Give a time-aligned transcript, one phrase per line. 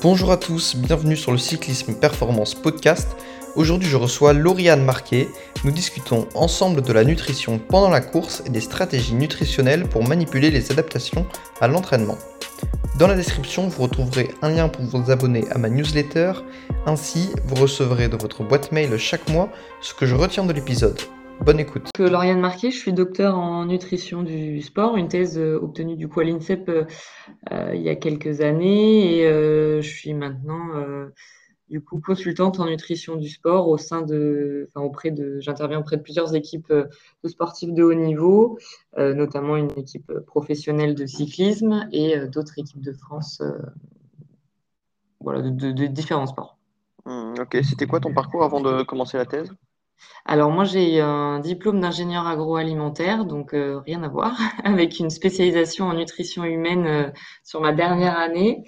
[0.00, 3.16] Bonjour à tous, bienvenue sur le Cyclisme Performance Podcast.
[3.56, 5.26] Aujourd'hui, je reçois Lauriane Marquet.
[5.64, 10.52] Nous discutons ensemble de la nutrition pendant la course et des stratégies nutritionnelles pour manipuler
[10.52, 11.26] les adaptations
[11.60, 12.16] à l'entraînement.
[13.00, 16.32] Dans la description, vous retrouverez un lien pour vous abonner à ma newsletter.
[16.86, 19.48] Ainsi, vous recevrez de votre boîte mail chaque mois
[19.80, 21.00] ce que je retiens de l'épisode.
[21.40, 21.90] Bonne écoute.
[21.94, 26.08] Que Lauriane Marquet, je suis docteur en nutrition du sport, une thèse euh, obtenue du
[26.08, 26.84] coup à l'INSEP euh,
[27.52, 30.72] euh, il y a quelques années et je suis maintenant
[31.68, 35.96] du coup consultante en nutrition du sport au sein de, enfin auprès de, j'interviens auprès
[35.96, 38.58] de plusieurs équipes de sportifs de haut niveau,
[38.96, 43.42] notamment une équipe professionnelle de cyclisme et d'autres équipes de France,
[45.20, 46.58] voilà, de, différents sports.
[47.04, 49.52] Hmm, ok, c'était quoi ton parcours avant de commencer la thèse?
[50.24, 55.86] Alors moi j'ai un diplôme d'ingénieur agroalimentaire, donc euh, rien à voir, avec une spécialisation
[55.86, 57.10] en nutrition humaine euh,
[57.44, 58.64] sur ma dernière année,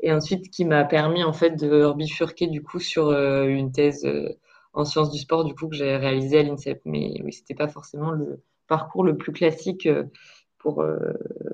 [0.00, 4.06] et ensuite qui m'a permis en fait de bifurquer du coup sur euh, une thèse
[4.74, 6.82] en sciences du sport du coup que j'ai réalisée à l'INSEP.
[6.84, 9.88] Mais oui, c'était pas forcément le parcours le plus classique
[10.58, 10.84] pour,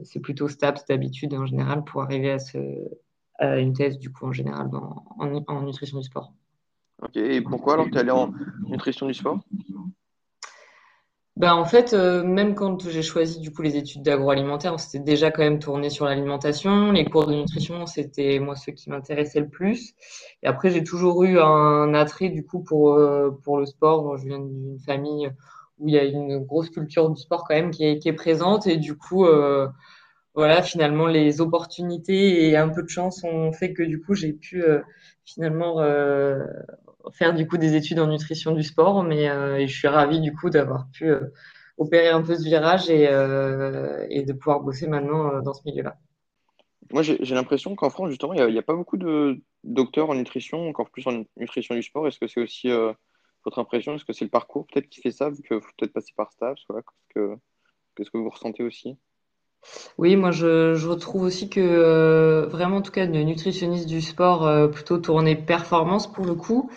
[0.03, 2.37] c'est plutôt stable d'habitude en général pour arriver
[3.39, 4.69] à une thèse du coup en général
[5.19, 6.33] en nutrition du sport.
[7.05, 8.33] Ok, et pourquoi alors tu es allé en
[8.67, 9.41] nutrition du sport?
[11.37, 15.01] Ben, en fait, euh, même quand j'ai choisi du coup les études d'agroalimentaire, on s'était
[15.01, 16.93] déjà quand même tourné sur l'alimentation.
[16.93, 19.95] Les cours de nutrition, c'était moi ceux qui m'intéressaient le plus.
[20.43, 24.17] Et après, j'ai toujours eu un attrait du coup pour, euh, pour le sport.
[24.17, 25.29] je viens d'une famille
[25.79, 28.13] où il y a une grosse culture du sport quand même qui est, qui est
[28.13, 28.69] présente.
[28.69, 29.67] Et du coup, euh,
[30.35, 34.33] voilà, finalement, les opportunités et un peu de chance ont fait que du coup, j'ai
[34.33, 34.63] pu
[35.25, 35.81] finalement
[37.15, 40.35] faire du coup des études en nutrition du sport, mais euh, je suis ravie du
[40.35, 41.33] coup d'avoir pu euh,
[41.79, 45.97] opérer un peu ce virage et, euh, de pouvoir bosser maintenant dans ce milieu-là.
[46.93, 50.69] Moi, j'ai l'impression qu'en France, justement, il n'y a, pas beaucoup de docteurs en nutrition,
[50.69, 52.07] encore plus en nutrition du sport.
[52.07, 52.69] Est-ce que c'est aussi
[53.45, 53.95] votre impression?
[53.95, 56.31] Est-ce que c'est le parcours peut-être qui fait ça, vu que vous peut-être passé par
[56.33, 56.63] STAPS
[57.97, 58.99] Qu'est-ce que vous ressentez aussi?
[59.99, 64.47] Oui, moi je, retrouve aussi que euh, vraiment en tout cas de nutritionniste du sport
[64.47, 66.71] euh, plutôt tourné performance pour le coup.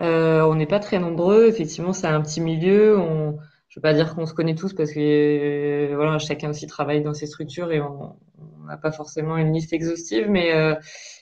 [0.00, 2.98] Euh, on n'est pas très nombreux, effectivement c'est un petit milieu.
[2.98, 3.38] On,
[3.68, 7.14] je veux pas dire qu'on se connaît tous parce que voilà chacun aussi travaille dans
[7.14, 8.14] ses structures et on
[8.66, 10.52] n'a pas forcément une liste exhaustive, mais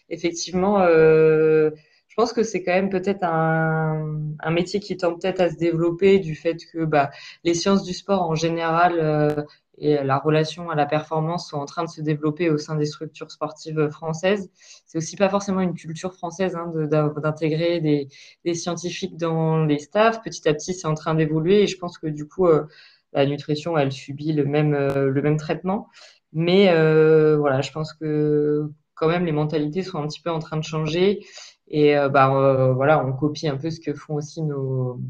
[0.09, 5.49] effectivement je pense que c'est quand même peut-être un, un, métier qui tend peut-être à
[5.49, 7.11] se développer du fait que bah,
[7.43, 9.47] les sciences du sport en général
[9.78, 12.84] et la relation à la performance sont en train de se développer au sein des
[12.84, 14.50] structures sportives françaises.
[14.87, 20.22] C'est aussi pas forcément une culture française hein, d'intégrer des, scientifiques dans les staffs.
[20.22, 22.66] Petit à petit, c'est en train d'évoluer et je pense que du coup, euh,
[23.12, 25.88] la nutrition, elle subit le même, euh, le même traitement.
[26.32, 30.38] Mais euh, voilà, je pense que quand même les mentalités sont un petit peu en
[30.38, 31.25] train de changer
[31.69, 35.00] et bah voilà, on copie un peu ce que font aussi nos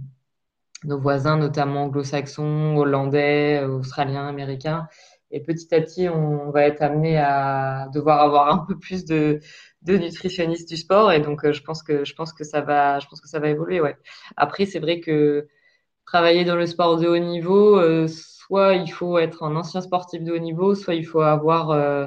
[0.84, 4.88] nos voisins, notamment anglo-saxons, hollandais, australiens, américains.
[5.30, 9.40] Et petit à petit, on va être amené à devoir avoir un peu plus de,
[9.86, 11.10] nutritionnistes du sport.
[11.12, 13.40] Et donc, euh, je pense que je pense que ça va, je pense que ça
[13.40, 13.80] va évoluer.
[13.80, 13.96] Ouais.
[14.36, 15.48] Après, c'est vrai que
[16.06, 20.22] travailler dans le sport de haut niveau, euh, soit il faut être un ancien sportif
[20.22, 22.06] de haut niveau, soit il faut avoir euh,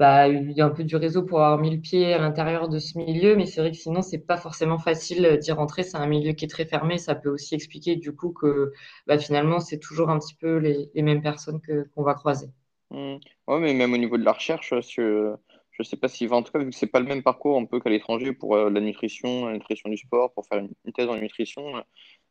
[0.00, 3.36] bah, un peu du réseau pour avoir mis le pied à l'intérieur de ce milieu,
[3.36, 5.82] mais c'est vrai que sinon, c'est pas forcément facile d'y rentrer.
[5.82, 6.96] C'est un milieu qui est très fermé.
[6.96, 8.72] Ça peut aussi expliquer du coup que
[9.06, 11.60] bah, finalement, c'est toujours un petit peu les, mêmes personnes
[11.94, 12.46] qu'on va croiser.
[12.88, 13.16] Mmh.
[13.46, 15.34] Oui, mais même au niveau de la recherche, je
[15.78, 17.66] ne sais pas si, en tout cas, vu que c'est pas le même parcours un
[17.66, 21.08] peu qu'à l'étranger pour euh, la nutrition, la nutrition du sport, pour faire une, thèse
[21.10, 21.74] en nutrition,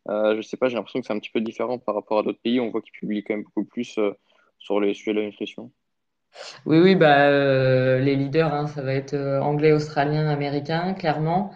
[0.10, 2.24] euh, je sais pas, j'ai l'impression que c'est un petit peu différent par rapport à
[2.24, 2.60] d'autres pays.
[2.60, 4.12] On voit qu'ils publient quand même beaucoup plus euh,
[4.58, 5.72] sur les sujets de la nutrition.
[6.66, 11.52] Oui, oui, bah, euh, les leaders, hein, ça va être euh, anglais, australien, américain, clairement.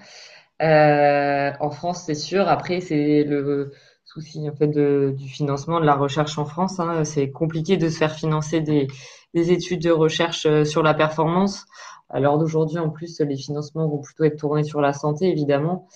[0.61, 2.47] Euh, en France, c'est sûr.
[2.47, 3.71] Après, c'est le
[4.05, 6.79] souci en fait du financement de la recherche en France.
[6.79, 7.03] Hein.
[7.03, 8.87] C'est compliqué de se faire financer des,
[9.33, 11.65] des études de recherche sur la performance.
[12.09, 15.87] À l'heure d'aujourd'hui, en plus, les financements vont plutôt être tournés sur la santé, évidemment.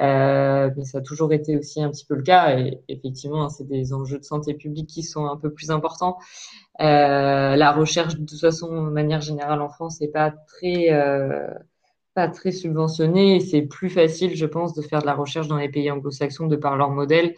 [0.00, 2.58] Euh, mais ça a toujours été aussi un petit peu le cas.
[2.58, 6.18] Et effectivement, hein, c'est des enjeux de santé publique qui sont un peu plus importants.
[6.80, 11.48] Euh, la recherche, de toute façon, de manière générale en France, n'est pas très euh,
[12.14, 13.40] pas très subventionnée.
[13.40, 16.56] C'est plus facile, je pense, de faire de la recherche dans les pays anglo-saxons de
[16.56, 17.34] par leur modèle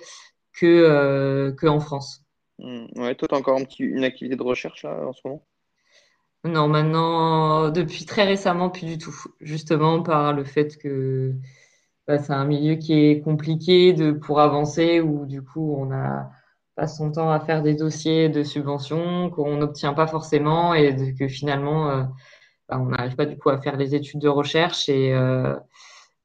[0.53, 2.23] que euh, que en France.
[2.59, 2.87] Mmh.
[2.97, 5.45] Ouais, toi, tu as encore un petit, une activité de recherche là en ce moment?
[6.45, 9.15] Non, maintenant, depuis très récemment, plus du tout.
[9.41, 11.35] Justement par le fait que
[12.17, 15.91] c'est un milieu qui est compliqué pour avancer, où du coup, on
[16.75, 21.29] passe son temps à faire des dossiers de subventions qu'on n'obtient pas forcément et que
[21.29, 22.05] finalement, euh,
[22.69, 24.89] bah, on n'arrive pas du coup à faire les études de recherche.
[24.89, 25.13] Et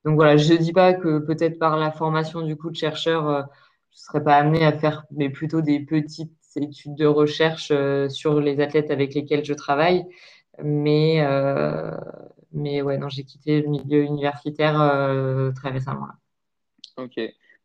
[0.05, 3.47] donc voilà, je ne dis pas que peut-être par la formation du coup de chercheur,
[3.91, 7.73] je ne serais pas amené à faire, mais plutôt des petites études de recherche
[8.09, 10.05] sur les athlètes avec lesquels je travaille.
[10.63, 11.21] Mais,
[12.53, 14.75] mais ouais, non, j'ai quitté le milieu universitaire
[15.55, 16.07] très récemment.
[16.97, 17.19] Ok.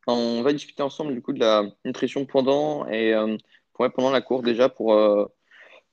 [0.06, 3.14] On va discuter ensemble du coup de la nutrition pendant et
[3.74, 4.94] pendant la course déjà pour,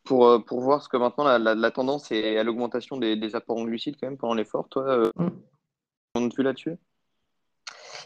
[0.06, 3.36] pour, euh, pour voir ce que maintenant la, la, tendance est à l'augmentation des, des,
[3.36, 4.70] apports en glucides quand même pendant l'effort.
[4.70, 5.30] Toi, euh, mm.
[6.16, 6.78] on te là-dessus?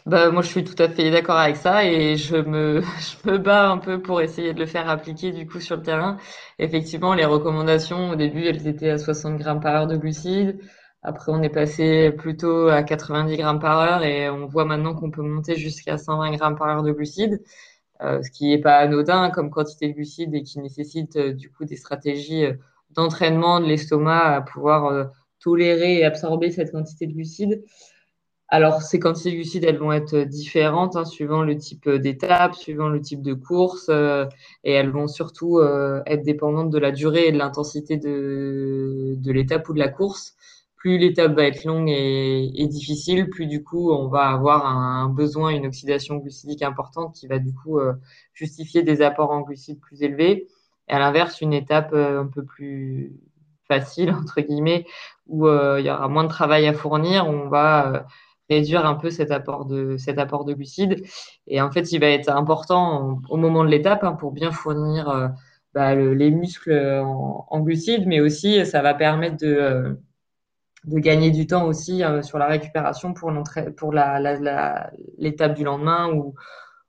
[0.06, 2.80] Bah, moi, je suis tout à fait d'accord avec ça et je me,
[3.24, 5.82] je me bats un peu pour essayer de le faire appliquer du coup sur le
[5.82, 6.16] terrain.
[6.58, 10.58] Effectivement, les recommandations, au début, elles étaient à 60 grammes par heure de glucides.
[11.02, 15.10] Après, on est passé plutôt à 90 grammes par heure et on voit maintenant qu'on
[15.10, 17.42] peut monter jusqu'à 120 grammes par heure de glucides.
[18.02, 21.50] Euh, ce qui n'est pas anodin comme quantité de glucides et qui nécessite euh, du
[21.50, 22.54] coup des stratégies euh,
[22.90, 27.62] d'entraînement de l'estomac à pouvoir tolérer et absorber cette quantité de glucides.
[28.48, 32.88] Alors, ces quantités de glucides, elles vont être différentes hein, suivant le type d'étape, suivant
[32.88, 33.88] le type de course,
[34.64, 35.60] et elles vont surtout
[36.06, 40.34] être dépendantes de la durée et de l'intensité de l'étape ou de la course
[40.80, 45.50] plus l'étape va être longue et, difficile, plus du coup on va avoir un, besoin,
[45.50, 47.92] une oxydation glucidique importante qui va du coup euh,
[48.32, 50.48] justifier des apports en glucides plus élevés.
[50.88, 53.12] Et à l'inverse, une étape euh, un peu plus
[53.68, 54.86] facile, entre guillemets,
[55.26, 58.06] où euh, il y aura moins de travail à fournir, on va
[58.48, 61.04] réduire un peu cet apport de, cet apport de glucides.
[61.46, 65.30] Et en fait, il va être important au moment de l'étape hein, pour bien fournir
[65.74, 66.72] bah, les muscles
[67.04, 70.00] en, en, glucides, mais aussi ça va permettre de
[70.84, 75.64] de gagner du temps aussi euh, sur la récupération pour l'étape pour la, la, du
[75.64, 76.34] lendemain ou,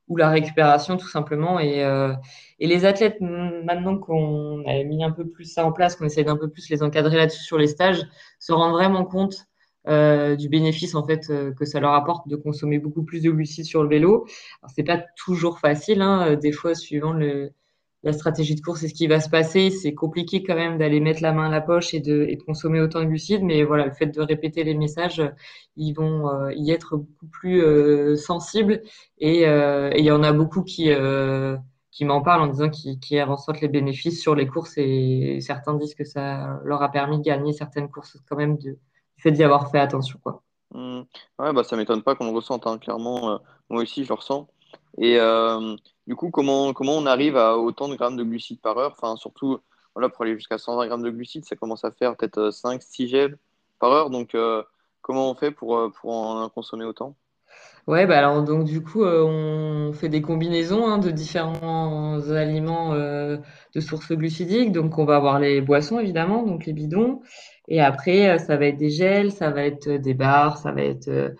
[0.08, 1.60] ou la récupération tout simplement.
[1.60, 2.14] Et, euh,
[2.60, 6.24] et les athlètes, maintenant qu'on a mis un peu plus ça en place, qu'on essaie
[6.24, 8.02] d'un peu plus les encadrer là-dessus sur les stages,
[8.40, 9.48] se rendent vraiment compte
[9.88, 11.28] euh, du bénéfice en fait
[11.58, 14.26] que ça leur apporte de consommer beaucoup plus de glucides sur le vélo.
[14.62, 17.52] Alors c'est pas toujours facile, hein, des fois suivant le,
[18.03, 19.69] la stratégie de course et ce qui va se passer.
[19.69, 23.01] C'est compliqué quand même d'aller mettre la main à la poche et de, consommer autant
[23.01, 25.21] de glucides, mais voilà, le fait de répéter les messages,
[25.75, 28.81] ils vont euh, y être beaucoup plus euh, sensibles
[29.21, 30.89] euh, et il y en a beaucoup qui
[32.01, 35.95] m'en parlent en disant qu'ils qui ressentent les bénéfices sur les courses et certains disent
[35.95, 39.44] que ça leur a permis de gagner certaines courses quand même de, du fait d'y
[39.44, 40.19] avoir fait attention.
[40.74, 41.01] Mmh.
[41.38, 42.77] Ouais bah ça m'étonne pas qu'on le ressente hein.
[42.77, 44.48] clairement moi aussi je le ressens
[44.98, 45.20] et
[46.08, 48.96] du coup, comment, comment on arrive à autant de grammes de glucides par heure?
[48.98, 49.60] Enfin, surtout,
[49.96, 53.08] voilà, pour aller jusqu'à 120 grammes de glucides, ça commence à faire peut-être 5-6 euh,
[53.08, 53.38] gels
[53.80, 54.10] par heure.
[54.10, 54.64] Donc, euh,
[55.02, 57.16] comment on fait pour, euh, pour en consommer autant?
[57.88, 63.80] Ouais, bah alors donc du coup, on fait des combinaisons hein, de différents aliments de
[63.80, 64.72] sources glucidiques.
[64.72, 67.22] Donc, on va avoir les boissons évidemment, donc les bidons.
[67.68, 71.34] Et après, ça va être des gels, ça va être des barres, ça va être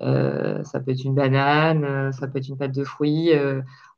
[0.00, 3.32] ça peut être une banane, ça peut être une pâte de fruits.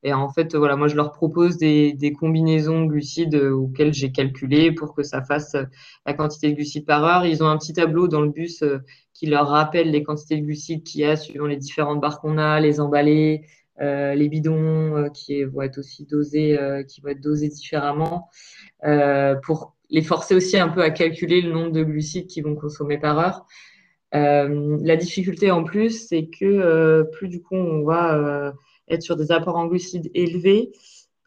[0.03, 4.13] Et en fait, voilà, moi, je leur propose des, des combinaisons glucides euh, auxquelles j'ai
[4.13, 5.65] calculé pour que ça fasse euh,
[6.07, 7.27] la quantité de glucides par heure.
[7.27, 8.79] Ils ont un petit tableau dans le bus euh,
[9.13, 12.39] qui leur rappelle les quantités de glucides qu'il y a suivant les différentes barres qu'on
[12.39, 13.43] a, les emballés,
[13.83, 16.59] euh, les bidons qui vont être aussi dosés,
[16.89, 18.31] qui vont être dosés différemment,
[19.43, 22.97] pour les forcer aussi un peu à calculer le nombre de glucides qu'ils vont consommer
[22.97, 23.47] par heure.
[24.13, 28.53] La difficulté en plus, c'est que plus du coup on va
[28.89, 30.73] être sur des apports en glucides élevés,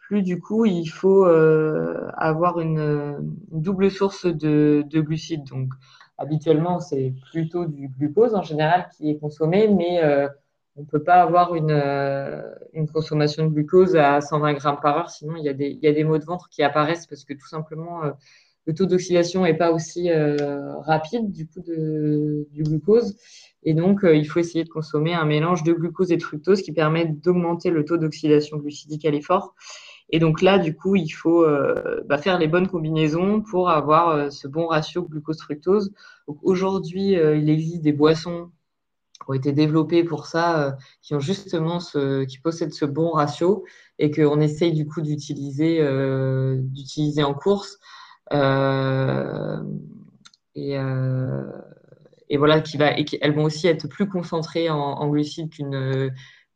[0.07, 3.17] plus du coup il faut euh, avoir une,
[3.51, 5.45] double source de, glucides.
[5.45, 5.69] Donc
[6.17, 10.27] habituellement c'est plutôt du glucose en général qui est consommé, mais euh,
[10.75, 12.41] on ne peut pas avoir une, euh,
[12.93, 16.25] consommation de glucose à 120 grammes par heure, sinon il y a des maux de
[16.25, 18.01] ventre qui apparaissent parce que tout simplement
[18.65, 20.09] le taux d'oxydation n'est pas aussi
[20.85, 23.15] rapide du coup de, du glucose.
[23.65, 26.61] Et donc, euh, il faut essayer de consommer un mélange de glucose et de fructose
[26.61, 29.55] qui permet d'augmenter le taux d'oxydation glucidique à l'effort.
[30.09, 34.09] Et donc là, du coup, il faut euh, bah, faire les bonnes combinaisons pour avoir
[34.09, 35.93] euh, ce bon ratio glucose-fructose.
[36.27, 38.51] Aujourd'hui, il existe des boissons
[39.13, 43.63] qui ont été développées pour ça, qui ont justement ce, qui possèdent ce bon ratio
[43.99, 45.79] et qu'on essaye du coup d'utiliser,
[46.57, 47.77] d'utiliser en course.
[50.55, 50.77] Et
[52.33, 52.63] et voilà,
[53.21, 55.51] elles vont aussi être plus concentrées en, glucides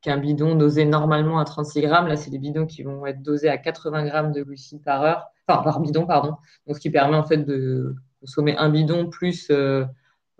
[0.01, 2.07] qu'un bidon dosé normalement à 36 grammes.
[2.07, 5.27] Là, c'est des bidons qui vont être dosés à 80 grammes de glucides par heure,
[5.48, 6.36] enfin par bidon, pardon.
[6.65, 9.86] Donc, ce qui permet en fait de consommer un bidon plus euh,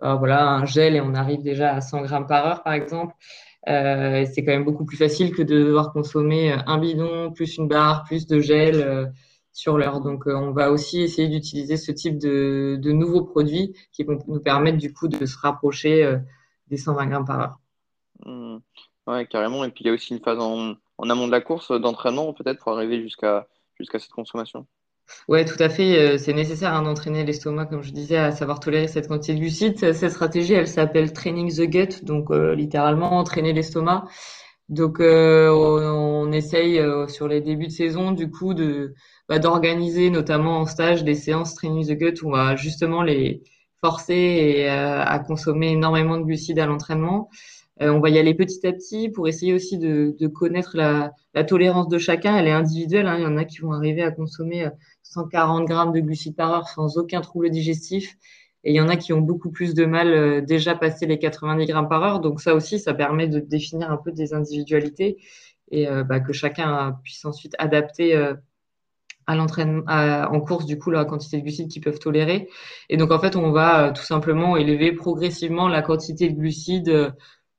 [0.02, 3.14] euh, voilà un gel et on arrive déjà à 100 grammes par heure, par exemple.
[3.68, 7.68] Euh, c'est quand même beaucoup plus facile que de devoir consommer un bidon plus une
[7.68, 9.12] barre plus de gel
[9.58, 10.00] sur l'heure.
[10.00, 14.40] Donc, on va aussi essayer d'utiliser ce type de, de, nouveaux produits qui vont nous
[14.40, 16.18] permettre du coup de se rapprocher
[16.68, 17.58] des 120 grammes par heure.
[18.24, 18.58] Mmh.
[19.08, 19.64] Ouais, carrément.
[19.64, 22.32] Et puis il y a aussi une phase en, en amont de la course d'entraînement
[22.34, 23.48] peut-être pour arriver jusqu'à
[23.78, 24.66] jusqu'à cette consommation.
[25.28, 25.98] Ouais, tout à fait.
[25.98, 29.40] Euh, c'est nécessaire hein, d'entraîner l'estomac, comme je disais, à savoir tolérer cette quantité de
[29.40, 29.78] glucides.
[29.78, 34.04] Cette stratégie, elle s'appelle training the gut, donc euh, littéralement entraîner l'estomac.
[34.68, 38.94] Donc, euh, on, essaye sur les débuts de saison, du coup, de
[39.28, 43.42] bah, d'organiser, notamment en stage, des séances training the gut où on va justement les
[43.80, 47.30] forcer à consommer énormément de glucides à l'entraînement.
[47.80, 51.12] Euh, on va y aller petit à petit pour essayer aussi de, connaître la,
[51.44, 52.36] tolérance de chacun.
[52.36, 53.06] Elle est individuelle.
[53.06, 53.16] Hein.
[53.18, 54.68] Il y en a qui vont arriver à consommer
[55.04, 58.16] 140 euh, grammes de glucides par heure sans aucun trouble digestif.
[58.64, 61.18] Et il y en a qui ont beaucoup plus de mal euh, déjà passé les
[61.18, 62.20] 90 grammes par heure.
[62.20, 65.18] Donc ça aussi, ça permet de définir un peu des individualités
[65.70, 68.16] et bah, que chacun puisse ensuite adapter
[69.26, 72.48] à l'entraînement en course du coup la quantité de glucides qu'ils peuvent tolérer.
[72.88, 77.12] Et donc en fait, on va tout simplement élever progressivement la quantité de glucides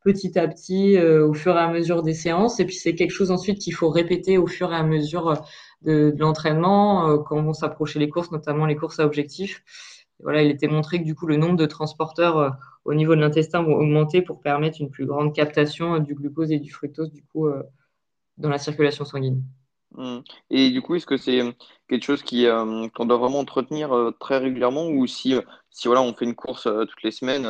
[0.04, 2.60] petit à petit euh, au fur et à mesure des séances.
[2.60, 6.12] Et puis c'est quelque chose ensuite qu'il faut répéter au fur et à mesure euh,
[6.12, 9.64] de, l'entraînement euh, quand on s'approcher les courses, notamment les courses à objectif.
[10.22, 13.64] Voilà, il était montré que du coup le nombre de transporteurs au niveau de l'intestin
[13.64, 17.48] vont augmenter pour permettre une plus grande captation du glucose et du fructose du coup
[18.38, 19.44] dans la circulation sanguine.
[19.96, 20.20] Mmh.
[20.50, 21.42] Et du coup, est-ce que c'est
[21.88, 22.48] quelque chose qui
[22.96, 25.36] qu'on doit vraiment entretenir très régulièrement ou si,
[25.70, 27.48] si voilà, on fait une course toutes les semaines,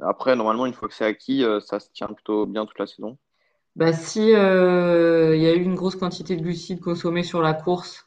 [0.00, 2.86] après, normalement, une fois que c'est acquis, euh, ça se tient plutôt bien toute la
[2.86, 3.18] saison?
[3.76, 7.54] Bah, si euh, il y a eu une grosse quantité de glucides consommés sur la
[7.54, 8.04] course,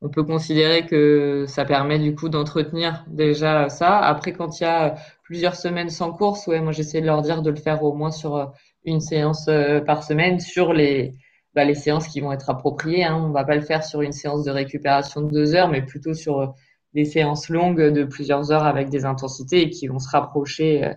[0.00, 3.98] on peut considérer que ça permet du coup d'entretenir déjà ça.
[3.98, 7.42] Après, quand il y a plusieurs semaines sans course, ouais, moi j'essaie de leur dire
[7.42, 8.46] de le faire au moins sur euh,
[8.84, 9.50] une séance
[9.86, 11.14] par semaine sur les,
[11.54, 13.04] bah, les séances qui vont être appropriées.
[13.04, 13.16] Hein.
[13.16, 16.14] On va pas le faire sur une séance de récupération de deux heures, mais plutôt
[16.14, 16.54] sur
[16.94, 20.94] des séances longues de plusieurs heures avec des intensités et qui vont se rapprocher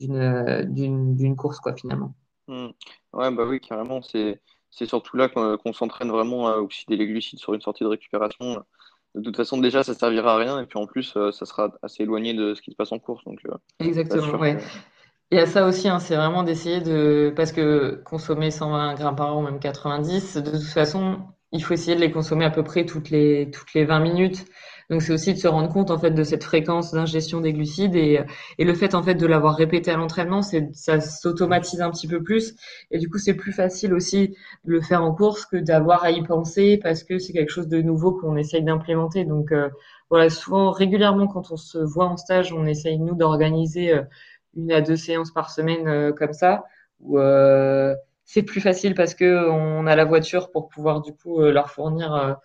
[0.00, 2.14] d'une, course, quoi, finalement.
[2.48, 2.68] Hmm.
[3.12, 4.02] Ouais, bah oui, carrément.
[4.02, 7.88] C'est, c'est surtout là qu'on, s'entraîne vraiment à oxyder les glucides sur une sortie de
[7.88, 8.62] récupération.
[9.14, 10.60] De toute façon, déjà, ça servira à rien.
[10.60, 12.98] Et puis en plus, euh, ça sera assez éloigné de ce qui se passe en
[12.98, 13.24] course.
[13.24, 14.58] Donc, euh, Exactement, ouais.
[15.32, 17.32] Il y a ça aussi, hein, c'est vraiment d'essayer de.
[17.36, 21.20] Parce que consommer 120 grammes par heure ou même 90, de toute façon,
[21.52, 24.44] il faut essayer de les consommer à peu près toutes les, toutes les 20 minutes.
[24.90, 27.94] Donc c'est aussi de se rendre compte en fait de cette fréquence d'ingestion des glucides
[27.94, 28.20] et,
[28.58, 32.08] et le fait en fait de l'avoir répété à l'entraînement, c'est ça s'automatise un petit
[32.08, 32.56] peu plus
[32.90, 34.30] et du coup c'est plus facile aussi
[34.64, 37.68] de le faire en course que d'avoir à y penser parce que c'est quelque chose
[37.68, 39.24] de nouveau qu'on essaye d'implémenter.
[39.24, 39.68] Donc euh,
[40.10, 44.02] voilà, souvent régulièrement quand on se voit en stage, on essaye nous d'organiser euh,
[44.56, 46.64] une à deux séances par semaine euh, comme ça
[47.00, 47.18] où
[48.26, 52.36] c'est plus facile parce que on a la voiture pour pouvoir du coup leur fournir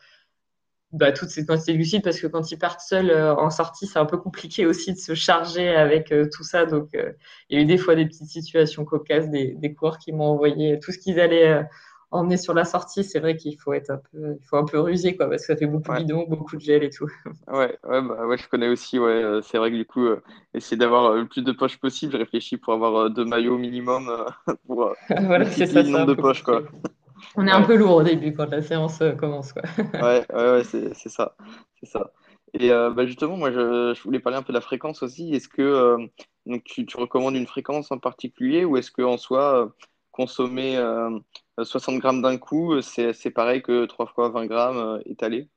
[0.96, 3.86] bah, toutes ces quantités de glucides parce que quand ils partent seuls euh, en sortie,
[3.86, 6.66] c'est un peu compliqué aussi de se charger avec euh, tout ça.
[6.66, 7.12] Donc, euh,
[7.50, 10.26] il y a eu des fois des petites situations cocasses, des, des coureurs qui m'ont
[10.26, 11.66] envoyé tout ce qu'ils allaient
[12.12, 13.04] emmener sur la sortie.
[13.04, 15.48] C'est vrai qu'il faut être un peu, il faut un peu rusé quoi, parce que
[15.48, 17.10] ça fait beaucoup de bidons, beaucoup de gel et tout.
[17.48, 18.98] Ouais, ouais, bah, ouais je connais aussi.
[18.98, 20.08] Ouais, c'est vrai que du coup,
[20.54, 22.14] essayer d'avoir le plus de poches possible.
[22.14, 24.10] Je réfléchis pour avoir deux maillots minimum
[24.66, 26.64] pour voilà, c'est ça, le nombre de poches quoi.
[27.36, 29.54] On est un peu lourd au début quand la séance euh, commence.
[29.54, 29.64] Quoi.
[29.78, 31.36] ouais, ouais, ouais c'est ça.
[31.80, 32.12] C'est ça.
[32.54, 35.34] Et euh, bah justement, moi, je, voulais parler un peu de la fréquence aussi.
[35.34, 35.98] Est-ce que euh,
[36.46, 39.74] donc tu, recommandes une fréquence en particulier ou est-ce qu'en soi,
[40.12, 40.82] consommer
[41.62, 45.50] 60 grammes d'un coup, c'est pareil que 3 fois 20 grammes étalé?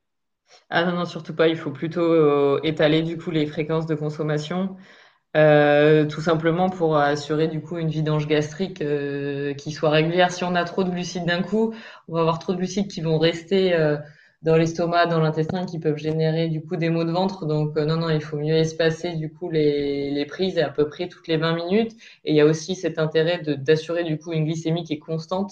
[0.69, 1.47] Ah non, non, surtout pas.
[1.47, 4.75] Il faut plutôt étaler du coup les fréquences de consommation.
[5.37, 10.31] Euh, tout simplement pour assurer du coup une vidange gastrique euh, qui soit régulière.
[10.31, 11.73] Si on a trop de glucides d'un coup,
[12.07, 13.97] on va avoir trop de glucides qui vont rester euh,
[14.41, 17.45] dans l'estomac, dans l'intestin, qui peuvent générer du coup des maux de ventre.
[17.45, 21.07] Donc non, non, il faut mieux espacer du coup les, les prises à peu près
[21.07, 21.93] toutes les 20 minutes.
[22.25, 25.51] Et il y a aussi cet intérêt d'assurer du coup une glycémie qui est constante.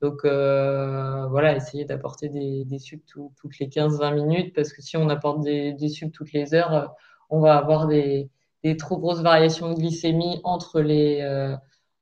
[0.00, 3.04] Donc voilà, essayer d'apporter des, sucres
[3.36, 6.94] toutes les 15-20 minutes parce que si on apporte des, des sucres toutes les heures,
[7.30, 8.28] on va avoir des
[8.64, 11.54] des trop grosses variations de glycémie entre les, euh,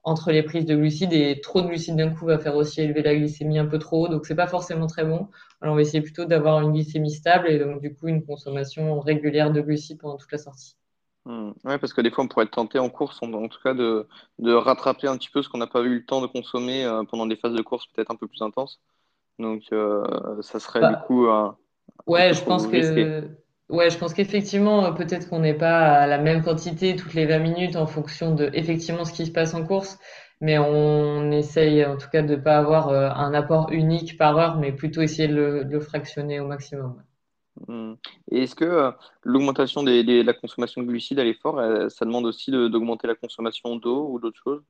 [0.04, 3.02] entre les prises de glucides et trop de glucides d'un coup va faire aussi élever
[3.02, 5.28] la glycémie un peu trop haut, donc c'est pas forcément très bon.
[5.61, 9.00] Alors on va essayer plutôt d'avoir une glycémie stable et donc du coup une consommation
[9.00, 10.76] régulière de glucides pendant toute la sortie.
[11.25, 11.50] Hmm.
[11.64, 14.09] Oui, parce que des fois on pourrait être tenté en course, en, tout cas de,
[14.38, 17.02] de, rattraper un petit peu ce qu'on n'a pas eu le temps de consommer euh,
[17.04, 18.81] pendant des phases de course peut-être un peu plus intenses.
[19.38, 20.04] Donc euh,
[20.42, 21.57] ça serait bah, du coup un,
[22.07, 23.28] Ouais, je pense que
[23.73, 27.25] Ouais, je pense qu'effectivement, euh, peut-être qu'on n'est pas à la même quantité toutes les
[27.25, 29.99] 20 minutes en fonction de effectivement ce qui se passe en course,
[30.43, 34.37] mais on essaye en tout cas de ne pas avoir euh, un apport unique par
[34.37, 37.02] heure, mais plutôt essayer de le, fractionner au maximum.
[37.67, 37.95] Hmm.
[38.31, 38.91] Et est-ce que euh,
[39.23, 44.07] l'augmentation de la consommation de glucides à l'effort, ça demande aussi d'augmenter la consommation d'eau
[44.11, 44.62] ou d'autres choses?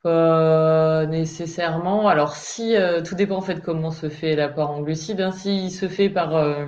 [0.00, 2.06] Pas nécessairement.
[2.06, 5.20] Alors si euh, tout dépend en fait comment se fait l'apport en glucides.
[5.20, 5.32] Hein.
[5.32, 6.66] S'il se fait par euh,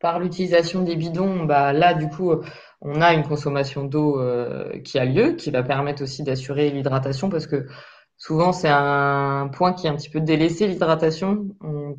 [0.00, 2.32] par l'utilisation des bidons, bah là du coup
[2.80, 7.28] on a une consommation d'eau euh, qui a lieu, qui va permettre aussi d'assurer l'hydratation
[7.28, 7.66] parce que
[8.16, 11.46] souvent c'est un point qui est un petit peu délaissé l'hydratation.
[11.60, 11.96] On-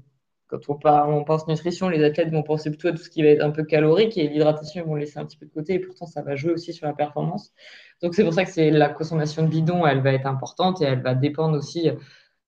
[0.49, 3.21] Quand on, parle, on pense nutrition, les athlètes vont penser plutôt à tout ce qui
[3.21, 5.75] va être un peu calorique et l'hydratation, ils vont laisser un petit peu de côté
[5.75, 7.53] et pourtant ça va jouer aussi sur la performance.
[8.01, 10.85] Donc c'est pour ça que c'est la consommation de bidons, elle va être importante et
[10.85, 11.91] elle va dépendre aussi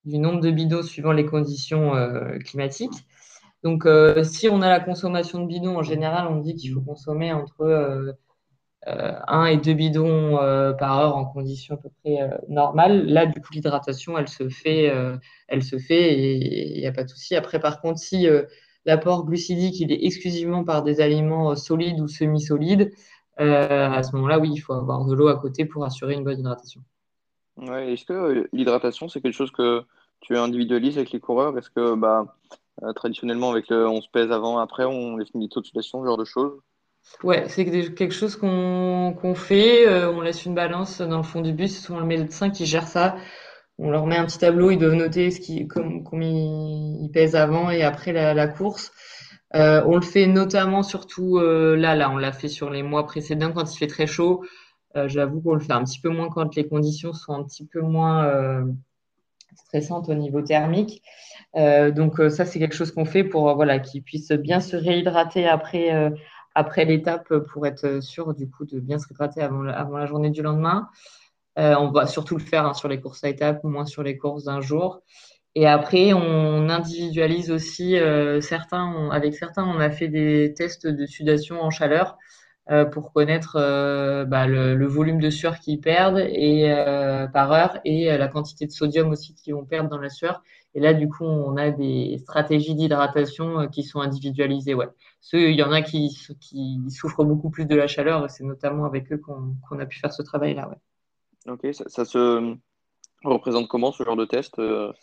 [0.05, 3.05] du nombre de bidons suivant les conditions euh, climatiques.
[3.63, 6.81] Donc euh, si on a la consommation de bidons, en général, on dit qu'il faut
[6.81, 8.13] consommer entre euh,
[8.88, 13.05] 1 et 2 bidons euh, par heure en conditions à peu près euh, normales.
[13.05, 16.91] Là, du coup, l'hydratation, elle se fait, euh, elle se fait et il n'y a
[16.91, 17.35] pas de souci.
[17.35, 18.43] Après, par contre, si euh,
[18.85, 22.91] l'apport glucidique, il est exclusivement par des aliments euh, solides ou semi-solides,
[23.39, 26.23] euh, à ce moment-là, oui, il faut avoir de l'eau à côté pour assurer une
[26.23, 26.81] bonne hydratation.
[27.57, 29.83] Ouais, est-ce que euh, l'hydratation, c'est quelque chose que
[30.21, 31.57] tu individualises avec les coureurs?
[31.57, 32.35] Est-ce que bah,
[32.83, 36.07] euh, traditionnellement, avec le, on se pèse avant, après, on les finit taux d'oxydation, ce
[36.07, 36.61] genre de choses?
[37.24, 39.88] Ouais, c'est quelque chose qu'on qu'on fait.
[39.88, 41.75] euh, on laisse une balance dans le fond du bus.
[41.75, 43.15] C'est souvent le médecin qui gère ça.
[43.77, 44.72] On leur met un petit tableau.
[44.72, 48.91] Ils doivent noter ce qui, comme, combien ils pèsent avant et après la, course.
[49.55, 53.05] Euh, on le fait notamment, surtout euh, là, là, on l'a fait sur les mois
[53.05, 54.43] précédents quand il fait très chaud.
[55.05, 57.79] J'avoue qu'on le fait un petit peu moins quand les conditions sont un petit peu
[57.79, 58.65] moins
[59.55, 61.01] stressantes au niveau thermique.
[61.55, 66.12] Donc ça, c'est quelque chose qu'on fait pour voilà, qu'ils puissent bien se réhydrater après,
[66.55, 70.41] après l'étape pour être sûr du coup de bien se réhydrater avant, la- journée du
[70.41, 70.89] lendemain.
[71.60, 74.17] Euh, on va surtout le faire hein, sur les courses à étapes, moins sur les
[74.17, 75.01] courses d'un jour.
[75.55, 79.10] Et après, on individualise aussi euh, certains.
[79.12, 82.17] avec certains, on a fait des tests de sudation en chaleur
[82.72, 87.51] euh, pour connaître euh, bah, le, le volume de sueur qu'ils perdent et euh, par
[87.51, 90.44] heure et euh, la quantité de sodium aussi qu'ils vont perdre dans la sueur.
[90.75, 94.74] Et là, du coup, on a des stratégies d'hydratation euh, qui sont individualisées.
[94.75, 94.87] Ouais.
[95.22, 96.10] Ceux, il y en a qui,
[96.42, 98.25] qui souffrent beaucoup plus de la chaleur.
[98.25, 100.70] et C'est notamment avec eux qu'on qu'on a pu faire ce travail-là.
[100.70, 100.77] Ouais.
[101.48, 102.55] Ok, ça, ça se
[103.24, 104.60] représente comment ce genre de test?
[104.60, 104.94] euh,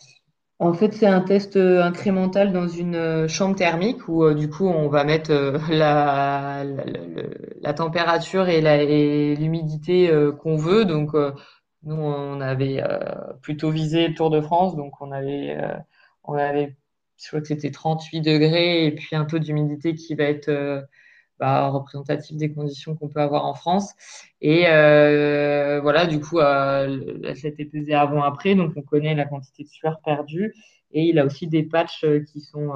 [0.59, 4.49] En fait, c'est un test euh, incrémental dans une euh, chambre thermique où euh, du
[4.49, 7.23] coup on va mettre euh, la, la, la-
[7.61, 10.83] la température et la- et l'humidité euh, qu'on veut.
[10.85, 11.13] Donc
[11.83, 12.83] nous on avait
[13.41, 15.57] plutôt visé le Tour de France, donc on avait
[16.23, 16.75] on avait
[17.21, 20.81] je crois que c'était 38 degrés et puis un taux d'humidité qui va être euh,
[21.39, 23.93] bah, représentatif des conditions qu'on peut avoir en France.
[24.41, 29.69] Et euh, voilà, du coup, euh, est pesé avant-après, donc on connaît la quantité de
[29.69, 30.53] sueur perdue.
[30.91, 32.71] Et il a aussi des patchs euh, qui sont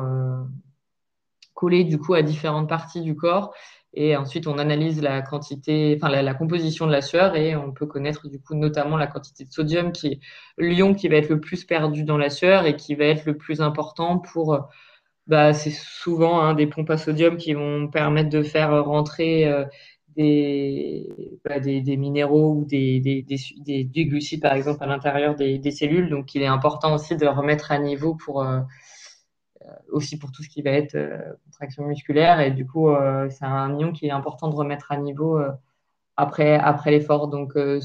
[1.53, 3.53] collés du coup à différentes parties du corps.
[3.95, 7.86] Et ensuite, on analyse la quantité, enfin la, composition de la sueur et on peut
[7.86, 10.19] connaître du coup notamment la quantité de sodium qui est
[10.58, 13.38] l'ion qui va être le plus perdu dans la sueur et qui va être le
[13.38, 14.67] plus important pour
[15.27, 19.65] bah, c'est souvent hein, des pompes à sodium qui vont permettre de faire rentrer euh,
[20.15, 21.08] des,
[21.45, 25.58] bah, des, minéraux ou des, des, des, des- des glucides, par exemple, à l'intérieur des,
[25.60, 26.10] des cellules.
[26.10, 28.60] Donc, il est important aussi de remettre à niveau pour, euh,
[29.91, 32.39] aussi pour tout ce qui va être euh, contraction musculaire.
[32.39, 35.52] Et du coup, euh, c'est un ion qui est important de remettre à niveau euh,
[36.17, 37.28] après, après l'effort.
[37.28, 37.80] Donc, euh,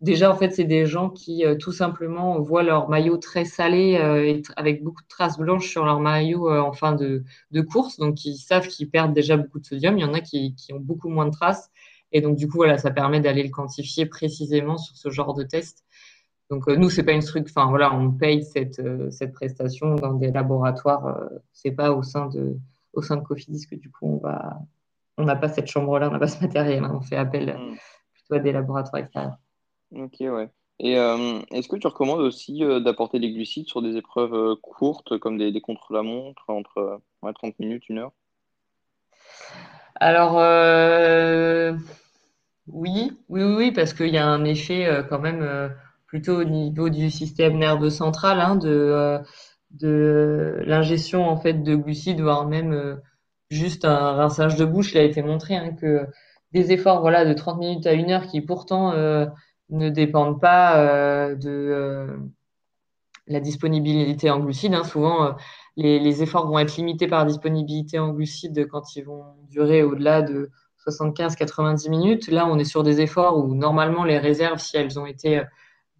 [0.00, 3.98] déjà, en fait, c'est des gens qui euh, tout simplement voient leur maillot très salé
[3.98, 7.60] euh, et avec beaucoup de traces blanches sur leur maillot euh, en fin de, de
[7.60, 7.98] course.
[7.98, 9.98] Donc, ils savent qu'ils perdent déjà beaucoup de sodium.
[9.98, 11.70] Il y en a qui, qui ont beaucoup moins de traces.
[12.12, 15.44] Et donc, du coup, voilà, ça permet d'aller le quantifier précisément sur ce genre de
[15.44, 15.84] test.
[16.50, 19.94] Donc, euh, nous, c'est pas une truc, enfin, voilà, on paye cette, euh, cette prestation
[19.94, 21.06] dans des laboratoires.
[21.06, 22.56] euh, c'est pas au sein de,
[22.92, 24.58] au sein de Cofidis que, du coup, on va,
[25.16, 26.82] on n'a pas cette chambre-là, on n'a pas ce matériel.
[26.84, 26.92] hein.
[26.94, 27.76] on fait appel hmm,
[28.12, 29.38] plutôt à des laboratoires extérieurs.
[29.92, 30.50] Ok, ouais.
[30.80, 34.56] Et euh, est-ce que tu recommandes aussi euh, d'apporter des glucides sur des épreuves euh,
[34.60, 38.12] courtes, comme des, des contre-la-montre, entre euh, ouais, 30 minutes, une heure?
[39.96, 40.36] Alors,
[42.66, 45.70] oui, oui, oui, oui, parce qu'il y a un effet quand même
[46.10, 49.18] plutôt au niveau du système nerveux central, hein, de, euh,
[49.70, 52.96] de l'ingestion en fait de glucides, voire même euh,
[53.48, 54.92] juste un rinçage de bouche.
[54.92, 56.06] Il a été montré que
[56.52, 59.26] des efforts voilà, de 30 minutes à une heure qui pourtant euh,
[59.70, 62.08] ne dépendent pas de
[63.28, 64.74] la disponibilité en glucides.
[64.74, 64.82] hein.
[64.82, 65.36] Souvent,
[65.76, 70.50] les, efforts vont être limités par disponibilité en glucides quand ils vont durer au-delà de
[70.88, 72.26] 75-90 minutes.
[72.26, 75.42] Là, on est sur des efforts où normalement les réserves, si elles ont été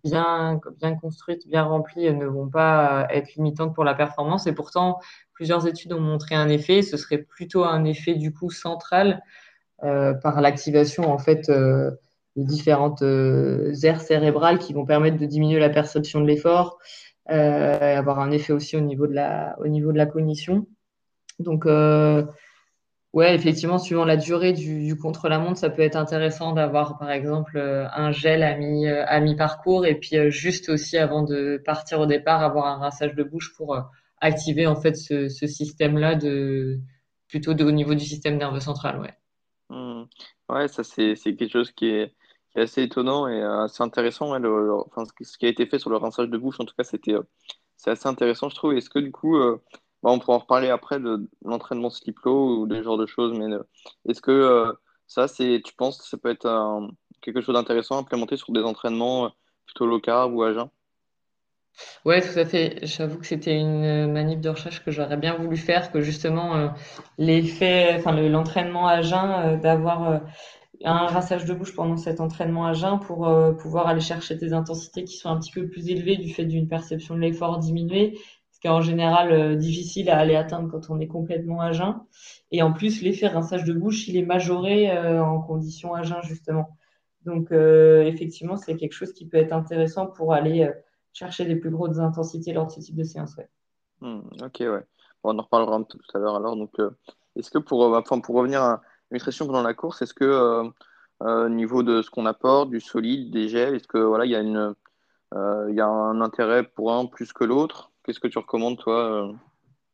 [0.04, 4.46] bien, bien construites, bien remplies, ne vont pas être limitantes pour la performance.
[4.46, 4.98] Et pourtant,
[5.32, 6.82] plusieurs études ont montré un effet.
[6.82, 9.22] Ce serait plutôt un effet du coup central
[9.82, 11.90] euh, par l'activation en fait euh,
[12.36, 16.78] de différentes euh, aires cérébrales qui vont permettre de diminuer la perception de l'effort,
[17.26, 20.66] avoir un effet aussi au niveau de la, au niveau de la cognition.
[21.38, 21.64] Donc
[23.12, 28.12] Ouais, effectivement, suivant la durée du, contre-la-montre, ça peut être intéressant d'avoir, par exemple, un
[28.12, 32.66] gel à mi, à mi-parcours et puis juste aussi avant de partir au départ, avoir
[32.66, 33.76] un rinçage de bouche pour
[34.20, 36.78] activer en fait ce, système-là de
[37.26, 39.00] plutôt au niveau du système nerveux central.
[39.00, 39.14] Ouais.
[39.70, 40.04] Mmh.
[40.48, 42.14] Ouais, ça c'est quelque chose qui est,
[42.56, 44.34] assez étonnant et assez intéressant.
[44.34, 47.14] enfin, ce qui a été fait sur le rinçage de bouche, en tout cas, c'était
[47.76, 48.74] c'est assez intéressant, je trouve.
[48.74, 49.62] Est-ce que du coup, euh,
[50.02, 53.52] bah, on pourra en reparler après de, l'entraînement slip-low ou des genres de choses, mais
[53.52, 53.62] euh,
[54.08, 54.72] est-ce que euh,
[55.06, 56.88] ça, tu penses que ça peut être
[57.22, 59.32] quelque chose d'intéressant à implémenter sur des entraînements
[59.66, 60.68] plutôt low carb ou à jeun?
[62.04, 62.78] Ouais, tout à fait.
[62.82, 66.68] J'avoue que c'était une manip de recherche que j'aurais bien voulu faire, que justement euh,
[67.18, 70.18] l'effet, enfin l'entraînement à jeun, euh, d'avoir euh,
[70.84, 75.04] un rinçage de bouche pendant cet entraînement à jeun pour pouvoir aller chercher des intensités
[75.04, 78.18] qui sont un petit peu plus élevées du fait d'une perception de l'effort diminuée,
[78.60, 82.00] qui est en général difficile à aller atteindre quand on est complètement à jeun.
[82.50, 86.76] Et en plus, l'effet rinçage de bouche, il est majoré en conditions à jeun justement.
[87.24, 90.70] Donc effectivement, c'est quelque chose qui peut être intéressant pour aller
[91.12, 93.36] chercher des plus grosses intensités lors de ce type de séance.
[93.36, 93.48] Ouais.
[94.00, 94.84] Hmm, ok, ouais.
[95.24, 96.56] on en reparlera un peu tout à l'heure alors.
[96.56, 96.90] Donc, euh,
[97.36, 100.24] est-ce que pour, euh, enfin, pour revenir à la nutrition pendant la course, est-ce que
[100.24, 100.70] euh,
[101.20, 104.36] au niveau de ce qu'on apporte, du solide, des gels, est-ce que voilà, il y
[104.36, 104.74] a une,
[105.34, 107.89] il y a un intérêt pour un plus que l'autre?
[108.04, 109.32] Qu'est-ce que tu recommandes toi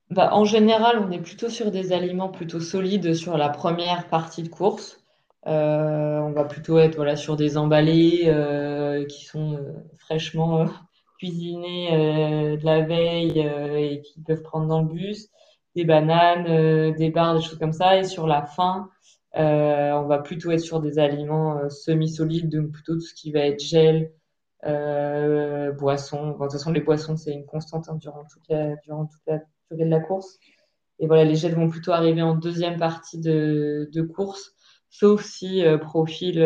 [0.09, 4.45] bah, en général, on est plutôt sur des aliments plutôt solides sur la première partie
[4.45, 5.03] de course.
[5.45, 8.33] on va plutôt être voilà, sur des emballés
[9.09, 9.59] qui sont
[9.99, 10.67] fraîchement
[11.19, 15.29] cuisiner euh, de la veille euh, et qu'ils peuvent prendre dans le bus,
[15.75, 17.99] des bananes, euh, des barres, des choses comme ça.
[17.99, 18.91] Et sur la fin,
[19.35, 23.61] on va plutôt être sur des aliments semi-solides, donc plutôt tout ce qui va être
[23.61, 24.13] gel,
[24.65, 26.33] euh, boissons.
[26.33, 28.77] de toute façon, les boissons, c'est une constante hein, durant, toute la,
[29.71, 30.39] durée de la course.
[30.99, 34.53] Et voilà, les gels vont plutôt arriver en deuxième partie de, de course,
[34.89, 36.41] sauf si profil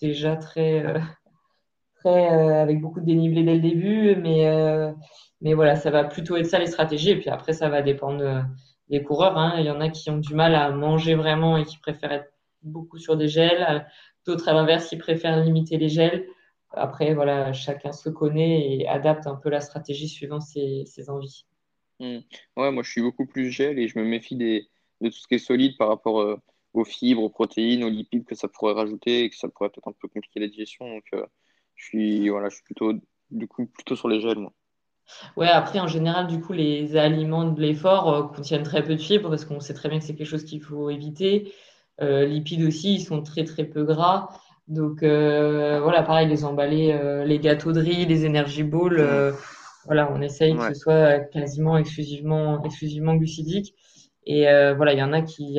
[0.00, 0.84] déjà très,
[2.06, 4.92] euh, avec beaucoup de dénivelé dès le début, mais, euh,
[5.40, 7.10] mais voilà, ça va plutôt être ça les stratégies.
[7.10, 8.42] Et puis après, ça va dépendre euh,
[8.88, 9.36] des coureurs.
[9.36, 9.56] Hein.
[9.58, 12.32] Il y en a qui ont du mal à manger vraiment et qui préfèrent être
[12.62, 13.86] beaucoup sur des gels.
[14.24, 16.26] D'autres, à l'inverse, qui préfèrent limiter les gels.
[16.76, 21.46] Après, voilà, chacun se connaît et adapte un peu la stratégie suivant ses, ses envies.
[22.00, 22.18] Mmh.
[22.56, 24.68] Ouais, moi, je suis beaucoup plus gel et je me méfie des,
[25.00, 26.38] de tout ce qui est solide par rapport
[26.74, 29.88] aux fibres, aux protéines, aux lipides que ça pourrait rajouter et que ça pourrait peut-être
[29.88, 30.88] un peu compliquer la digestion.
[30.88, 31.04] Donc,
[31.74, 32.92] je suis, voilà, je suis plutôt,
[33.30, 34.52] du coup, plutôt sur les gels, moi.
[35.36, 39.00] Ouais, après, en général, du coup, les aliments de l'effort euh, contiennent très peu de
[39.00, 41.52] fibres parce qu'on sait très bien que c'est quelque chose qu'il faut éviter.
[42.00, 44.28] Euh, lipides aussi, ils sont très très peu gras.
[44.68, 49.34] Donc euh, voilà, pareil, les emballés, les gâteaux de riz, les energy balls,
[49.84, 53.74] voilà, on essaye que ce soit quasiment exclusivement, exclusivement glucidique.
[54.24, 55.58] Et voilà, il y en a qui,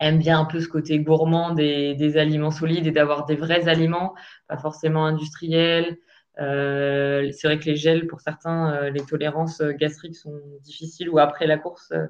[0.00, 3.68] aime bien un peu ce côté gourmand des, des aliments solides et d'avoir des vrais
[3.68, 4.14] aliments,
[4.48, 5.98] pas forcément industriels.
[6.40, 11.18] Euh, c'est vrai que les gels, pour certains, euh, les tolérances gastriques sont difficiles ou
[11.18, 12.06] après la course, euh,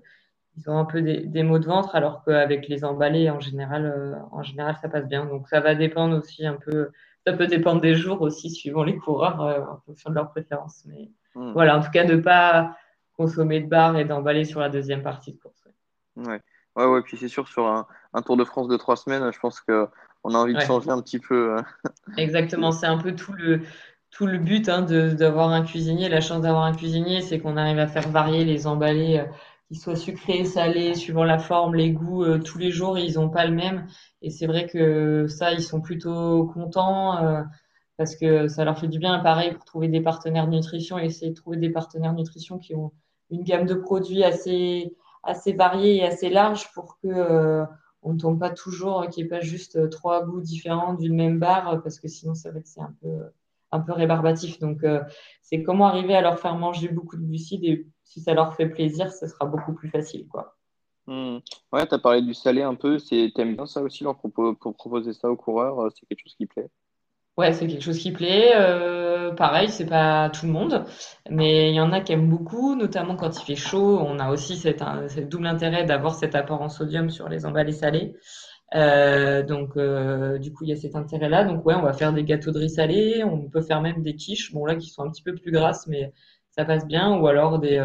[0.60, 3.86] ils ont un peu des, des, maux de ventre, alors qu'avec les emballés, en général,
[3.86, 5.24] euh, en général, ça passe bien.
[5.24, 6.90] Donc ça va dépendre aussi un peu,
[7.26, 10.84] ça peut dépendre des jours aussi, suivant les coureurs, en fonction de leurs préférences.
[10.86, 11.52] Mais hmm.
[11.52, 12.76] voilà, en tout cas, ne pas
[13.16, 15.68] consommer de barres et d'emballer sur la deuxième partie de course.
[16.16, 16.40] Ouais.
[16.76, 19.38] Ouais, ouais, puis c'est sûr, sur un, un, Tour de France de trois semaines, je
[19.40, 21.56] pense qu'on a envie de changer un petit peu.
[21.56, 21.62] Euh.
[22.16, 23.62] Exactement, c'est un peu tout le,
[24.10, 26.08] tout le but hein, d'avoir un cuisinier.
[26.08, 29.24] La chance d'avoir un cuisinier, c'est qu'on arrive à faire varier les emballés, euh,
[29.70, 33.30] qu'ils soient sucrés, salés, suivant la forme, les goûts, euh, tous les jours, ils n'ont
[33.30, 33.86] pas le même.
[34.20, 37.44] Et c'est vrai que ça, ils sont plutôt contents
[37.96, 39.18] parce que ça leur fait du bien.
[39.20, 42.92] Pareil, pour trouver des partenaires nutrition, essayer de trouver des partenaires nutrition qui ont
[43.30, 47.64] une gamme de produits assez assez varié et assez large pour que euh,
[48.02, 51.14] on ne tombe pas toujours, qu'il n'y ait pas juste euh, trois goûts différents d'une
[51.14, 53.30] même barre, parce que sinon, ça va être c'est un peu,
[53.72, 54.58] un peu rébarbatif.
[54.58, 55.02] Donc, euh,
[55.42, 58.68] c'est comment arriver à leur faire manger beaucoup de glucides et si ça leur fait
[58.68, 60.56] plaisir, ça sera beaucoup plus facile, quoi.
[61.06, 61.38] Mmh.
[61.72, 62.98] Ouais, tu as parlé du salé un peu.
[62.98, 66.68] T'aimes bien ça aussi, leur pour proposer ça aux coureurs C'est quelque chose qui plaît?
[67.38, 68.50] Ouais, c'est quelque chose qui plaît.
[68.56, 70.84] Euh, pareil, c'est pas tout le monde,
[71.30, 74.00] mais il y en a qui aiment beaucoup, notamment quand il fait chaud.
[74.00, 74.82] On a aussi cet,
[75.28, 78.16] double intérêt d'avoir cet apport en sodium sur les emballés salés.
[78.74, 79.78] donc,
[80.40, 81.44] du coup, il y a cet intérêt-là.
[81.44, 83.22] Donc, ouais, on va faire des gâteaux de riz salé.
[83.22, 85.86] On peut faire même des quiches, bon là, qui sont un petit peu plus grasses,
[85.86, 86.12] mais
[86.50, 87.18] ça passe bien.
[87.18, 87.78] Ou alors des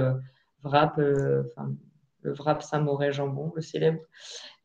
[0.63, 1.71] wraps, enfin,
[2.25, 4.01] le wrap Saint-Mauré jambon, le célèbre.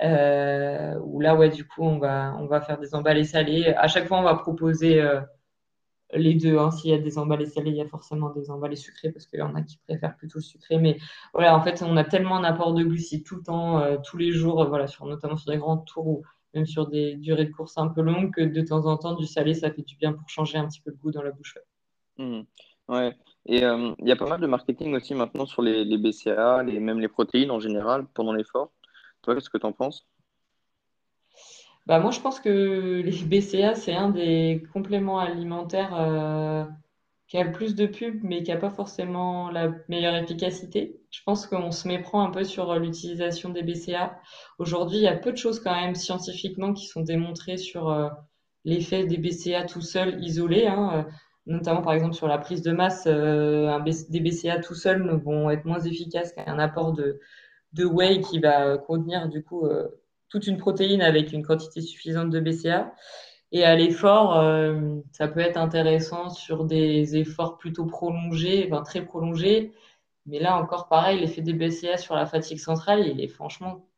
[0.03, 3.75] Euh, où là, ouais, du coup, on va, on va faire des emballés salés.
[3.77, 5.21] À chaque fois, on va proposer euh,
[6.15, 6.59] les deux.
[6.59, 6.71] Hein.
[6.71, 9.39] S'il y a des emballés salés, il y a forcément des emballés sucrés parce qu'il
[9.39, 10.79] y en a qui préfèrent plutôt le sucré.
[10.79, 10.97] Mais
[11.35, 14.17] voilà, en fait, on a tellement un apport de glucides tout le temps, euh, tous
[14.17, 16.23] les jours, voilà, sur, notamment sur des grands tours ou
[16.55, 19.27] même sur des durées de course un peu longues, que de temps en temps, du
[19.27, 21.57] salé, ça fait du bien pour changer un petit peu le goût dans la bouche.
[22.19, 22.41] Mmh.
[22.89, 23.15] Ouais.
[23.47, 27.01] Et euh, il y a pas mal de marketing aussi maintenant sur les, BCA, même
[27.01, 28.71] les protéines en général pendant l'effort.
[29.23, 30.07] Toi, qu'est-ce que tu en penses?
[31.87, 36.65] Bah, moi, je pense que les BCA, c'est un des compléments alimentaires euh,
[37.29, 41.01] qui a le plus de pubs, mais qui n'a pas forcément la meilleure efficacité.
[41.11, 44.21] Je pense qu'on se méprend un peu sur l'utilisation des BCA.
[44.59, 48.09] Aujourd'hui, il y a peu de choses quand même scientifiquement qui sont démontrées sur euh,
[48.65, 50.67] l'effet des BCA tout seul, isolés.
[50.67, 51.07] hein
[51.47, 55.51] notamment par exemple sur la prise de masse, euh, un des BCA tout seuls vont
[55.51, 57.21] être moins efficaces qu'un apport de,
[57.73, 59.89] de whey qui va contenir du coup euh,
[60.29, 62.93] toute une protéine avec une quantité suffisante de BCA.
[63.53, 69.05] Et à l'effort, euh, ça peut être intéressant sur des efforts plutôt prolongés, enfin très
[69.05, 69.73] prolongés.
[70.27, 73.89] Mais là encore, pareil, l'effet des BCA sur la fatigue centrale, il est franchement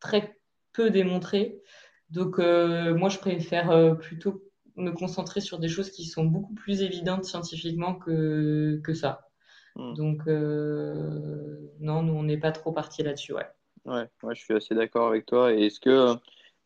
[0.00, 0.38] très
[0.74, 1.62] peu démontré.
[2.10, 4.47] Donc, moi, je préfère plutôt
[4.78, 9.28] me concentrer sur des choses qui sont beaucoup plus évidentes scientifiquement que, que ça.
[9.76, 9.94] Hmm.
[9.94, 13.46] Donc, euh, non, nous, on n'est pas trop parti là-dessus, ouais.
[13.84, 14.08] ouais.
[14.22, 15.52] Ouais, je suis assez d'accord avec toi.
[15.52, 16.14] Et est-ce que,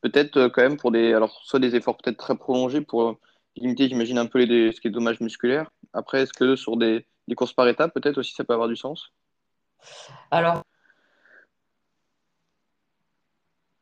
[0.01, 3.19] peut-être, euh, quand même, pour des, alors, soit des efforts peut-être très prolongés pour euh,
[3.57, 5.71] limiter, j'imagine, un peu les, ce qui est dommage musculaire.
[5.93, 8.77] Après, est-ce que sur des, des courses par étapes, peut-être aussi, ça peut avoir du
[8.77, 9.13] sens?
[10.31, 10.63] Alors,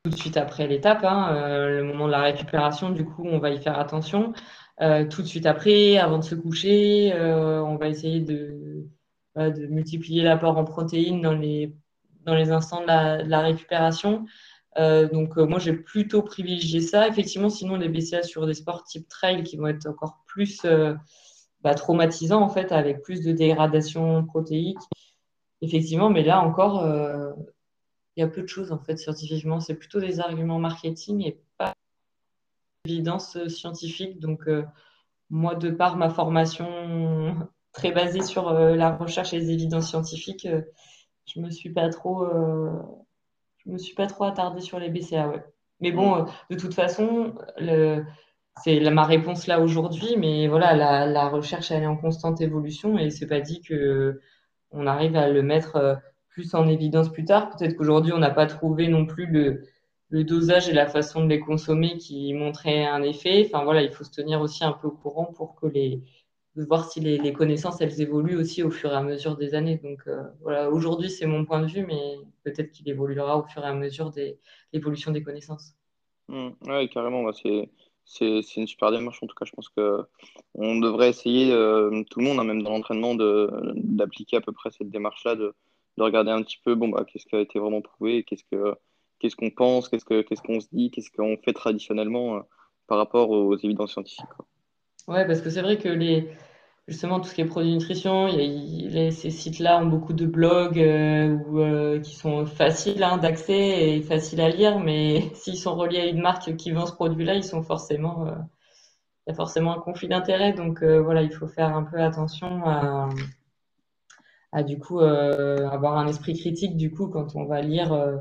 [0.11, 3.49] de suite après l'étape, hein, euh, le moment de la récupération, du coup, on va
[3.49, 4.33] y faire attention.
[4.81, 8.85] Euh, tout de suite après, avant de se coucher, euh, on va essayer de,
[9.35, 11.73] de multiplier l'apport en protéines dans les,
[12.25, 14.25] dans les instants de la, récupération.
[14.77, 17.07] donc, moi, j'ai plutôt privilégié ça.
[17.07, 20.65] Effectivement, sinon, les BCA sur des sports type trail qui vont être encore plus
[21.61, 24.79] bah, traumatisants, en fait, avec plus de dégradation protéique.
[25.61, 26.83] Effectivement, mais là encore,
[28.15, 29.59] il y a peu de choses en fait scientifiquement.
[29.59, 31.73] C'est plutôt des arguments marketing et pas
[32.85, 34.19] d'évidence euh, scientifique.
[34.19, 34.63] Donc, euh,
[35.29, 36.67] moi, de par ma formation
[37.73, 40.47] très basée sur euh, la recherche et les évidences scientifiques,
[41.25, 42.27] je me suis pas trop,
[43.57, 45.29] je me suis pas trop attardée sur les BCA.
[45.29, 45.45] Ouais.
[45.79, 47.35] Mais bon, de toute façon,
[48.63, 50.17] c'est ma réponse là aujourd'hui.
[50.17, 54.19] Mais voilà, la, la, recherche elle est en constante évolution et c'est pas dit que
[54.71, 57.49] on arrive à le mettre plus en évidence plus tard.
[57.49, 59.63] Peut-être qu'aujourd'hui, on n'a pas trouvé non plus le,
[60.23, 63.45] dosage et la façon de les consommer qui montrait un effet.
[63.45, 66.01] Enfin voilà, il faut se tenir aussi un peu au courant pour que les
[66.55, 69.77] voir si les, les connaissances elles évoluent aussi au fur et à mesure des années.
[69.77, 73.63] Donc euh, voilà, aujourd'hui c'est mon point de vue, mais peut-être qu'il évoluera au fur
[73.63, 74.35] et à mesure de
[74.73, 75.75] l'évolution des connaissances.
[76.27, 77.69] Mmh, oui, carrément, bah, c'est
[78.03, 79.21] c'est une super démarche.
[79.23, 80.01] En tout cas, je pense que
[80.55, 84.71] on devrait essayer, euh, tout le monde, hein, même dans l'entraînement, d'appliquer à peu près
[84.71, 85.53] cette démarche-là, de,
[85.97, 88.75] de regarder un petit peu bon, bah, qu'est-ce qui a été vraiment prouvé, qu'est-ce que
[89.21, 92.39] qu'est-ce qu'on pense, qu'est-ce qu'on qu'on se dit, qu'est-ce qu'on fait traditionnellement euh,
[92.87, 94.25] par rapport aux évidences scientifiques.
[95.07, 96.29] Oui, Ouais, parce que c'est vrai que les,
[96.87, 101.37] justement, tout ce qui est produit nutrition, les, ces sites-là ont beaucoup de blogs euh,
[101.55, 106.05] euh, qui sont faciles hein, d'accès et faciles à lire, mais s'ils sont reliés à
[106.05, 108.27] une marque qui vend ce produit-là, ils sont forcément,
[109.27, 110.53] il y a forcément un conflit d'intérêt.
[110.53, 113.09] Donc voilà, il faut faire un peu attention à
[114.51, 118.17] à du coup euh, avoir un esprit critique du coup quand on va lire euh,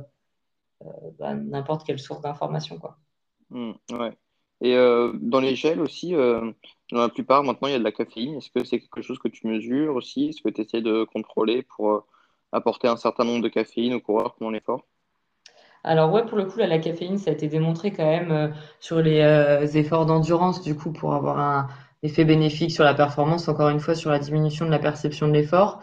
[0.82, 2.98] euh, bah, n'importe quelle source d'information quoi.
[3.50, 4.16] Mmh, ouais.
[4.62, 6.52] Et dans les gels aussi, dans
[6.92, 8.36] la plupart maintenant il y a de la caféine.
[8.36, 10.28] Est-ce que c'est quelque chose que tu mesures aussi?
[10.28, 12.04] Est-ce que tu essaies de contrôler pour
[12.52, 14.84] apporter un certain nombre de caféine au coureur pendant l'effort?
[15.82, 19.00] Alors ouais, pour le coup, là, la caféine, ça a été démontré quand même sur
[19.00, 21.68] les efforts d'endurance, du coup, pour avoir un
[22.02, 25.32] effet bénéfique sur la performance, encore une fois, sur la diminution de la perception de
[25.32, 25.80] l'effort.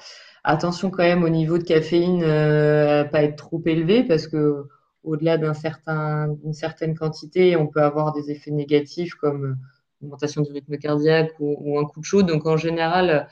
[0.49, 4.63] Attention quand même au niveau de caféine, euh, à pas être trop élevé parce que
[5.03, 9.57] au-delà d'une certaine quantité, on peut avoir des effets négatifs comme
[10.01, 12.23] augmentation du rythme cardiaque ou, un coup de chaud.
[12.23, 13.27] Donc en général,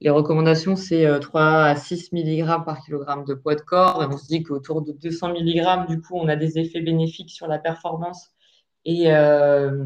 [0.00, 4.08] les recommandations, c'est 3 euh, à 6 mg par kg de poids de corps.
[4.10, 7.46] On se dit qu'autour de 200 mg, du coup, on a des effets bénéfiques sur
[7.46, 8.30] la performance
[8.86, 9.84] et, euh,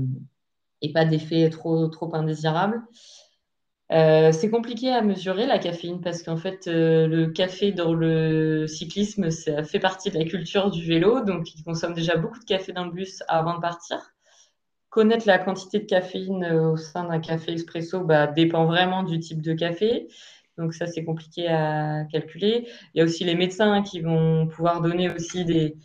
[0.95, 2.81] pas d'effets trop indésirables.
[3.91, 9.63] C'est compliqué à mesurer la caféine parce qu'en fait, le café dans le cyclisme, ça
[9.65, 12.85] fait partie de la culture du vélo, donc ils consomment déjà beaucoup de café dans
[12.85, 13.99] le bus avant de partir.
[14.91, 19.43] Connaître la quantité de caféine au sein d'un café expresso bah, dépend vraiment du type
[19.43, 20.09] de café.
[20.59, 22.69] Donc ça, c'est compliqué à calculer.
[22.93, 25.77] Il y a aussi les médecins qui vont pouvoir donner aussi des,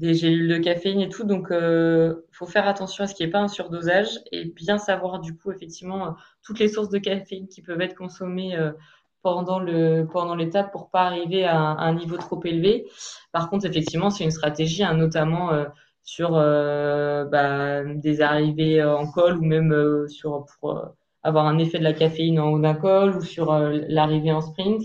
[0.00, 1.24] des gélules de caféine et tout.
[1.24, 4.46] Donc, il euh, faut faire attention à ce qu'il n'y ait pas un surdosage et
[4.46, 6.10] bien savoir du coup effectivement euh,
[6.42, 8.72] toutes les sources de caféine qui peuvent être consommées euh,
[9.22, 9.60] pendant
[10.34, 12.86] l'étape pour pas arriver à un, niveau trop élevé.
[13.32, 15.50] Par contre, effectivement, c'est une stratégie, hein, notamment
[16.02, 21.92] sur bah, des arrivées en col ou même sur pour avoir un effet de la
[21.92, 24.84] caféine en haut d'un col ou sur l'arrivée en sprint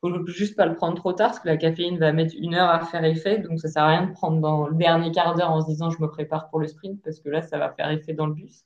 [0.00, 2.70] faut juste pas le prendre trop tard parce que la caféine va mettre une heure
[2.70, 3.38] à faire effet.
[3.38, 5.90] Donc, ça sert à rien de prendre dans le dernier quart d'heure en se disant
[5.90, 8.34] je me prépare pour le sprint parce que là, ça va faire effet dans le
[8.34, 8.64] bus.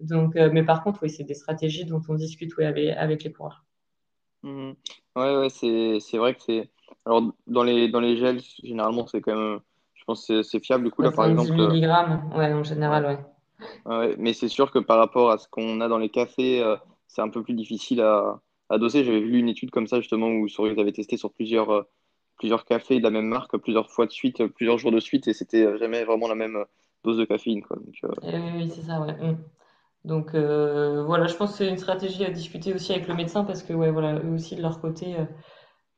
[0.00, 3.22] Donc, euh, mais par contre, oui, c'est des stratégies dont on discute oui, avec, avec
[3.22, 3.64] les coureurs.
[4.42, 4.72] Mmh.
[5.14, 6.70] Ouais, ouais, c'est, c'est vrai que c'est.
[7.06, 9.60] Alors, dans les, dans les gels, généralement, c'est quand même.
[9.94, 10.84] Je pense que c'est, fiable.
[10.84, 11.54] Du coup, là, par exemple.
[11.54, 13.94] 10 mg, ouais, en général, ouais.
[13.94, 14.16] ouais.
[14.18, 17.22] Mais c'est sûr que par rapport à ce qu'on a dans les cafés, euh, c'est
[17.22, 18.40] un peu plus difficile à
[18.72, 19.04] adossé.
[19.04, 21.82] J'avais vu une étude comme ça, justement, où ils avaient testé sur plusieurs, euh,
[22.38, 25.28] plusieurs cafés de la même marque, plusieurs fois de suite, euh, plusieurs jours de suite,
[25.28, 26.64] et c'était jamais vraiment la même euh,
[27.04, 27.62] dose de caféine.
[27.62, 27.78] Quoi.
[28.22, 29.12] Eh oui, c'est ça, ouais.
[29.12, 29.38] Mm.
[30.04, 33.62] Donc voilà, je pense que c'est une stratégie à discuter aussi avec le médecin parce
[33.62, 35.14] que ouais, voilà, eux aussi de leur côté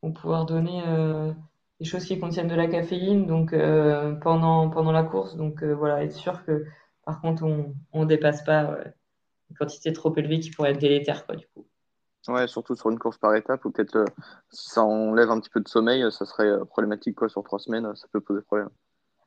[0.03, 0.83] vont pouvoir donner
[1.81, 3.55] des choses qui contiennent de la caféine donc
[4.21, 5.37] pendant, pendant la course.
[5.37, 6.67] Donc voilà, être sûr que
[7.07, 8.77] par contre on ne dépasse pas
[9.49, 11.65] une quantité trop élevée qui pourrait être délétère quoi, du coup.
[12.29, 14.05] Ouais, surtout sur une course par étape, ou peut-être euh,
[14.51, 17.45] si ça enlève un petit peu de sommeil, euh, ça serait euh, problématique quoi, sur
[17.45, 18.71] trois semaines, ça peut poser problème.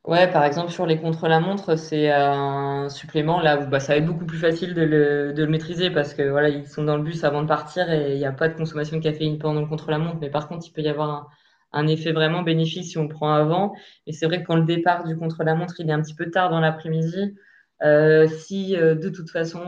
[0.04, 4.06] Ouais, par exemple, sur les contre-la-montre, c'est un supplément là où bah, ça va être
[4.06, 7.02] beaucoup plus facile de le, de le, maîtriser parce que voilà, ils sont dans le
[7.02, 9.66] bus avant de partir et il n'y a pas de consommation de caféine pendant le
[9.66, 10.16] contre-la-montre.
[10.20, 11.28] Mais par contre, il peut y avoir
[11.72, 13.74] un, effet vraiment bénéfique si on prend avant.
[14.06, 16.48] Et c'est vrai que quand le départ du contre-la-montre, il est un petit peu tard
[16.48, 17.36] dans l'après-midi,
[17.82, 19.60] euh, si de toute façon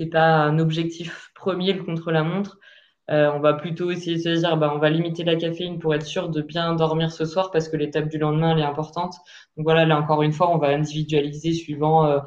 [0.00, 2.58] c'est pas un objectif premier le contre-la-montre.
[3.10, 5.94] Euh, on va plutôt essayer de se dire, bah, on va limiter la caféine pour
[5.94, 9.16] être sûr de bien dormir ce soir parce que l'étape du lendemain, elle est importante.
[9.56, 12.20] Donc voilà, là encore une fois, on va individualiser suivant euh,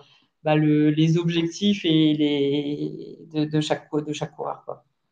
[0.43, 4.63] bah, le, les objectifs et les, de, chaque, de chaque coureur.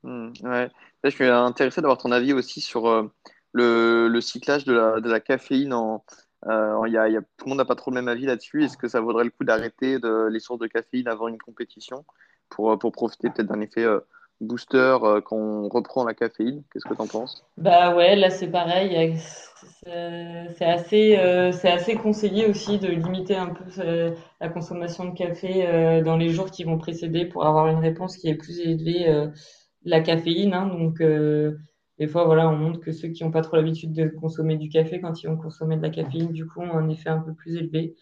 [0.04, 0.69] Mmh, ouais.
[1.04, 3.12] Je suis intéressé d'avoir ton avis aussi sur euh,
[3.54, 6.04] le, cyclage de la, de la caféine en,
[6.47, 8.63] euh, y a, tout le monde n'a pas trop le même avis là-dessus.
[8.65, 9.97] Est-ce que ça vaudrait le coup d'arrêter
[10.30, 12.06] les sources de caféine avant une compétition?
[12.52, 14.00] Pour, euh, pour profiter peut-être d'un effet euh,
[14.40, 16.64] booster euh, quand on reprend la caféine.
[16.72, 17.44] Qu'est-ce que tu en penses?
[17.58, 19.18] Bah ouais, là c'est pareil.
[19.84, 26.18] C'est assez, c'est assez conseillé aussi de limiter un peu la consommation de café dans
[26.18, 29.30] les jours qui vont précéder pour avoir une réponse qui est plus élevée
[29.84, 30.54] la caféine.
[30.54, 30.68] Hein.
[30.68, 31.00] donc
[32.02, 34.70] des fois, voilà, on montre que ceux qui n'ont pas trop l'habitude de consommer du
[34.70, 37.36] café, quand ils vont consommer de la caféine, du coup, ont un effet un peu
[37.36, 37.96] plus élevé.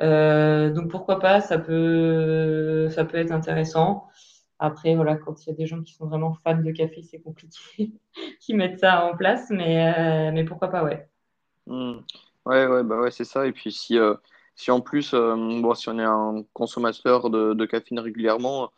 [0.00, 4.08] Euh, donc pourquoi pas, ça peut, ça peut être intéressant.
[4.58, 7.20] Après, voilà, quand il y a des gens qui sont vraiment fans de café, c'est
[7.20, 7.92] compliqué
[8.40, 11.08] qui mettent ça en place, mais, euh, mais pourquoi pas, ouais.
[11.66, 11.98] Mmh.
[12.44, 13.46] Ouais, ouais, bah ouais, c'est ça.
[13.46, 14.14] Et puis si, euh,
[14.54, 18.70] si en plus, bon, si on est un consommateur de, de caféine régulièrement,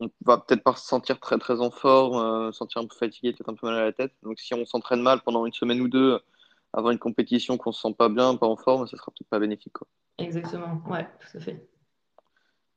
[0.00, 3.48] on va peut-être pas se sentir très très en forme, sentir un peu fatigué, peut-être
[3.48, 4.12] un peu mal à la tête.
[4.22, 6.20] Donc si on s'entraîne mal pendant une semaine ou deux
[6.74, 9.38] avant une compétition qu'on se sent pas bien, pas en forme, ça sera peut-être pas
[9.38, 9.72] bénéfique.
[9.72, 9.86] Quoi.
[10.18, 11.68] Exactement, ouais, tout à fait.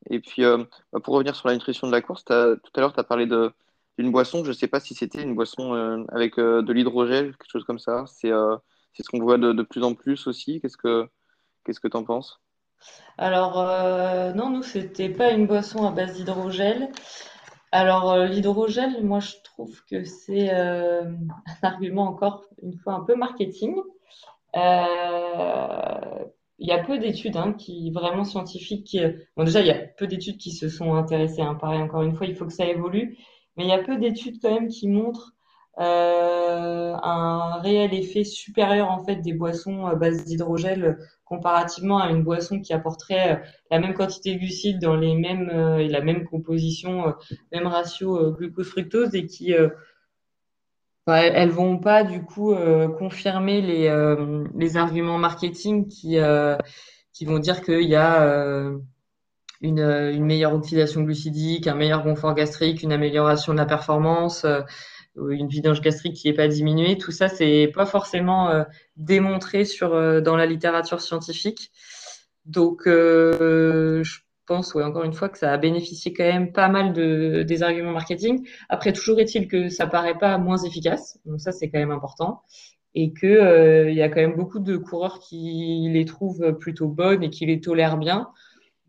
[0.09, 2.93] Et puis, euh, bah, pour revenir sur la nutrition de la course, tout à l'heure,
[2.93, 4.43] tu as parlé d'une boisson.
[4.43, 7.65] Je ne sais pas si c'était une boisson euh, avec euh, de l'hydrogel, quelque chose
[7.65, 8.05] comme ça.
[8.07, 10.61] C'est ce qu'on voit de, de, plus en plus aussi.
[10.61, 11.07] Qu'est-ce que
[11.65, 12.39] qu'est-ce que tu en penses?
[13.17, 13.55] Alors,
[14.35, 16.89] non, nous, c'était pas une boisson à base d'hydrogel.
[17.71, 21.15] Alors, l'hydrogel, moi, je trouve que c'est un
[21.61, 23.75] argument encore une fois un peu marketing.
[24.55, 26.25] Euh,
[26.59, 28.85] il y a peu d'études hein, qui vraiment scientifiques.
[28.87, 31.43] Qui, euh, bon, déjà, il y a peu d'études qui se sont intéressées.
[31.59, 33.17] Pareil, encore une fois, il faut que ça évolue.
[33.55, 35.36] Mais il y a peu d'études quand même qui montrent euh,
[35.77, 42.61] un réel effet supérieur en fait des boissons à base d'hydrogel comparativement à une boisson
[42.61, 43.35] qui apporterait euh,
[43.69, 47.13] la même quantité de glucides dans les mêmes et la même composition,
[47.51, 49.53] même ratio glucose-fructose et qui
[51.15, 56.57] elles vont pas du coup euh, confirmer les, euh, les arguments marketing qui, euh,
[57.13, 58.69] qui vont dire qu'il y a
[59.61, 64.45] une, une, meilleure oxydation glucidique, un meilleur confort gastrique, une amélioration de la performance,
[65.29, 66.97] une vidange gastrique qui n'est pas diminuée.
[66.97, 68.65] Tout ça, c'est pas forcément
[68.95, 71.71] démontré sur, dans la littérature scientifique.
[72.45, 76.93] Donc, je pense, ouais, encore une fois, que ça a bénéficié quand même pas mal
[76.93, 78.47] de, des arguments marketing.
[78.69, 81.19] Après, toujours est-il que ça paraît pas moins efficace.
[81.25, 82.41] Donc ça, c'est quand même important.
[82.95, 86.87] Et que euh, il y a quand même beaucoup de coureurs qui les trouvent plutôt
[86.87, 88.29] bonnes et qui les tolèrent bien.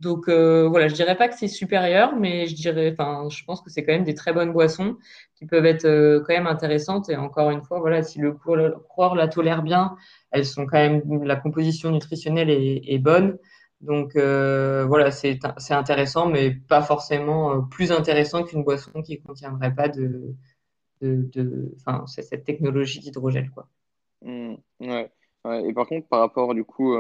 [0.01, 3.61] Donc euh, voilà, je dirais pas que c'est supérieur, mais je dirais, enfin, je pense
[3.61, 4.97] que c'est quand même des très bonnes boissons
[5.35, 7.09] qui peuvent être euh, quand même intéressantes.
[7.09, 9.97] Et encore une fois, voilà, si le coureur la tolère bien,
[10.31, 13.39] elles sont quand même la composition nutritionnelle est, bonne.
[13.81, 15.39] Donc euh, voilà, c'est
[15.71, 20.35] intéressant, mais pas forcément euh, plus intéressant qu'une boisson qui ne contiendrait pas de,
[21.01, 21.75] de, de
[22.07, 23.69] cette technologie d'hydrogène, quoi.
[24.23, 25.11] Mmh, ouais.
[25.65, 26.95] Et par contre, par rapport du coup,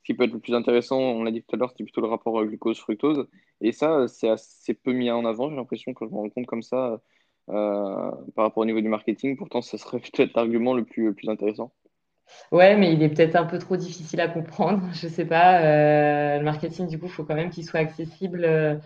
[0.00, 2.00] ce qui peut être le plus intéressant, on l'a dit tout à l'heure, c'était plutôt
[2.00, 3.28] le rapport glucose-fructose.
[3.60, 5.50] Et ça, c'est assez peu mis en avant.
[5.50, 7.00] J'ai l'impression que je me rends compte comme ça
[7.46, 9.36] par rapport au niveau du marketing.
[9.36, 11.72] Pourtant, ça serait peut-être l'argument le plus, intéressant.
[12.52, 14.82] Ouais, mais il est peut-être un peu trop difficile à comprendre.
[14.92, 15.60] Je sais pas.
[15.62, 18.76] Euh, le marketing, du coup, il faut quand même qu'il soit accessible euh,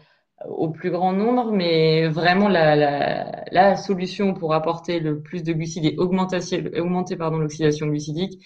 [0.49, 1.53] au plus grand nombre.
[1.53, 6.39] Mais vraiment, la, solution pour apporter le plus de glucides et augmenter,
[7.17, 8.45] l'oxydation glucidique,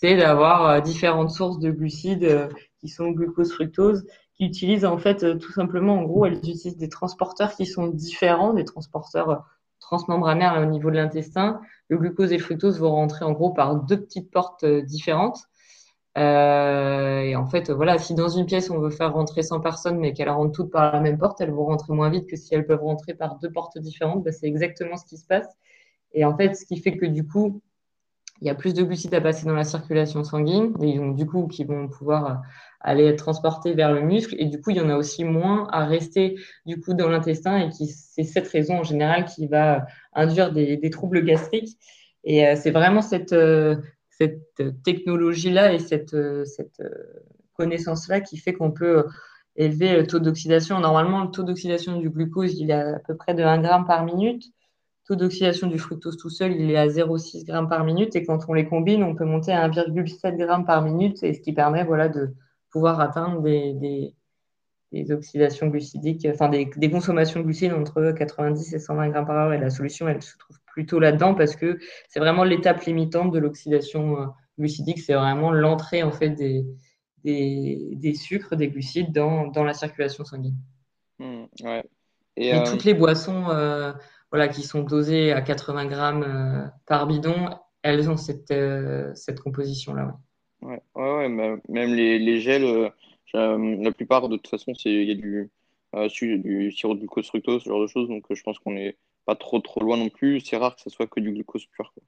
[0.00, 2.48] c'est d'avoir euh, différentes sources de glucides euh,
[2.80, 6.76] qui sont glucose, fructose, qui utilisent en fait euh, tout simplement, en gros, elles utilisent
[6.76, 9.44] des transporteurs qui sont différents, des transporteurs
[9.78, 11.60] transmembranaires au niveau de l'intestin.
[11.88, 15.44] Le glucose et le fructose vont rentrer en gros par deux petites portes différentes.
[16.16, 20.12] Et en fait, voilà, si dans une pièce on veut faire rentrer 100 personnes, mais
[20.12, 22.66] qu'elles rentrent toutes par la même porte, elles vont rentrer moins vite que si elles
[22.66, 24.24] peuvent rentrer par deux portes différentes.
[24.24, 25.48] Bah, c'est exactement ce qui se passe.
[26.14, 27.60] Et en fait, ce qui fait que du coup,
[28.44, 31.24] il y a plus de glucides à passer dans la circulation sanguine, et donc du
[31.24, 32.42] coup, qui vont pouvoir
[32.84, 35.66] aller être transportés vers le muscle et du coup il y en a aussi moins
[35.72, 39.86] à rester du coup dans l'intestin et qui c'est cette raison en général qui va
[40.12, 41.78] induire des, troubles gastriques.
[42.24, 43.76] Et euh, c'est vraiment cette euh,
[44.10, 46.82] cette technologie là et cette euh, cette
[47.54, 49.06] connaissance là qui fait qu'on peut
[49.56, 50.78] élever le taux d'oxydation.
[50.80, 54.04] Normalement le taux d'oxydation du glucose il est à, peu près de 1 gramme par
[54.04, 54.44] minute
[55.06, 58.38] taux d'oxydation du fructose tout seul il est à 0,6 g par minute et quand
[58.48, 61.84] on les combine on peut monter à 1,7 g par minute et ce qui permet
[61.84, 62.34] voilà de
[62.74, 64.12] pouvoir atteindre des,
[64.92, 69.36] des, oxydations glucidiques, enfin des, des, consommations de glucides entre 90 et 120 grammes par
[69.36, 69.52] heure.
[69.52, 71.78] Et la solution, elle se trouve plutôt là-dedans parce que
[72.08, 74.26] c'est vraiment l'étape limitante de l'oxydation euh,
[74.58, 75.00] glucidique.
[75.00, 76.64] C'est vraiment l'entrée en fait des,
[77.24, 80.56] des, sucres, des glucides dans, dans la circulation sanguine.
[81.20, 81.84] Mmh, ouais.
[82.36, 83.92] Et, euh, toutes les boissons euh,
[84.34, 87.50] voilà, qui sont dosées à 80 grammes par bidon,
[87.82, 88.52] elles ont cette,
[89.14, 90.18] cette composition-là.
[90.60, 90.82] Ouais.
[90.94, 91.28] Ouais, ouais,
[91.68, 92.90] même les, les gels,
[93.34, 95.50] euh, la plupart, de toute façon, il y a du,
[95.94, 98.08] euh, du sirop de glucose fructose, ce genre de choses.
[98.08, 100.40] Donc, euh, je pense qu'on n'est pas trop, trop loin non plus.
[100.40, 101.92] C'est rare que ce soit que du glucose pur.
[101.94, 102.02] Quoi.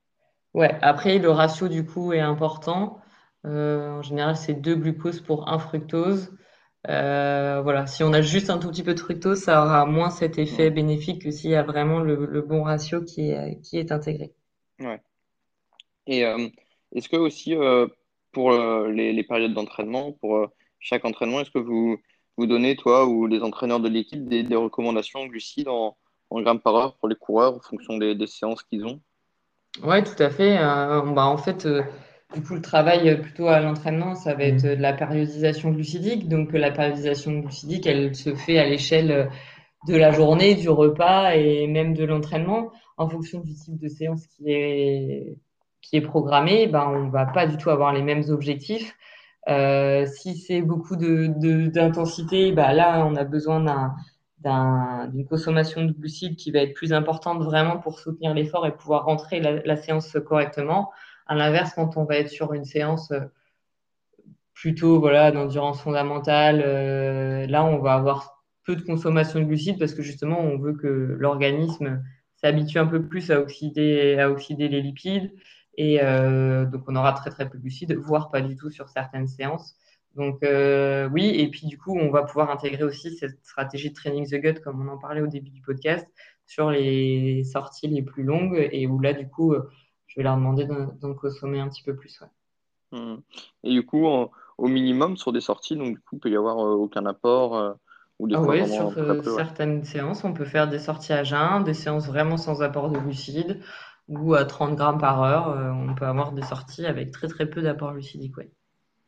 [0.54, 3.00] Ouais, après, le ratio du coup est important.
[3.44, 6.36] en général, c'est deux glucoses pour un fructose.
[6.86, 10.38] Voilà, si on a juste un tout petit peu de fructose, ça aura moins cet
[10.38, 13.92] effet bénéfique que s'il y a vraiment le, le, bon ratio qui est, qui est
[13.92, 14.32] intégré.
[14.80, 15.00] Ouais.
[16.06, 16.20] Et
[16.92, 17.54] est-ce que aussi,
[18.36, 20.46] pour euh, les, périodes d'entraînement, pour euh,
[20.78, 21.96] chaque entraînement, est-ce que vous,
[22.36, 25.96] vous donnez, toi ou les entraîneurs de l'équipe, des, recommandations glucides en,
[26.28, 29.00] en, grammes par heure pour les coureurs en fonction des, séances qu'ils ont?
[29.82, 30.58] Oui, tout à fait.
[30.58, 31.66] Euh, bah, en fait,
[32.34, 36.28] du coup, le travail plutôt à l'entraînement, ça va être de la périodisation glucidique.
[36.28, 39.30] Donc, la périodisation glucidique, elle se fait à l'échelle
[39.88, 44.26] de la journée, du repas et même de l'entraînement en fonction du type de séance
[44.26, 45.38] qui est
[45.88, 48.96] qui est programmé, ben, on va pas du tout avoir les mêmes objectifs.
[49.48, 53.94] Euh, si c'est beaucoup d'intensité, de, ben là, on a besoin
[54.42, 59.04] d'une consommation de glucides qui va être plus importante vraiment pour soutenir l'effort et pouvoir
[59.04, 60.90] rentrer la, séance correctement.
[61.26, 63.20] À l'inverse, quand on va être sur une séance euh,
[64.54, 69.94] plutôt voilà d'endurance fondamentale, euh, là, on va avoir peu de consommation de glucides parce
[69.94, 70.86] que justement, on veut que
[71.18, 72.02] l'organisme
[72.36, 75.32] s'habitue un peu plus à oxyder, à oxyder les lipides
[75.76, 78.88] et euh, donc, on aura très, très peu de glucides, voire pas du tout sur
[78.88, 79.76] certaines séances.
[80.14, 80.38] Donc,
[81.12, 84.36] oui, et puis du coup, on va pouvoir intégrer aussi cette stratégie de training the
[84.36, 86.06] gut, comme on en parlait au début du podcast,
[86.46, 89.54] sur les sorties les plus longues et où là, du coup,
[90.16, 92.22] je vais leur demander d'en consommer un petit peu plus.
[92.92, 93.16] Mmh.
[93.64, 96.56] Et du coup, au minimum, sur des sorties, donc du coup, il peut y avoir
[96.56, 97.76] aucun apport
[98.18, 98.94] ou des ah oui, sur
[99.36, 102.98] certaines séances, on peut faire des sorties à jeun, des séances vraiment sans apport de
[102.98, 103.60] glucides
[104.08, 107.44] ou à 30 grammes par heure, euh, on peut avoir des sorties avec très très
[107.44, 108.36] peu d'apport glucidique.
[108.38, 108.50] Ouais.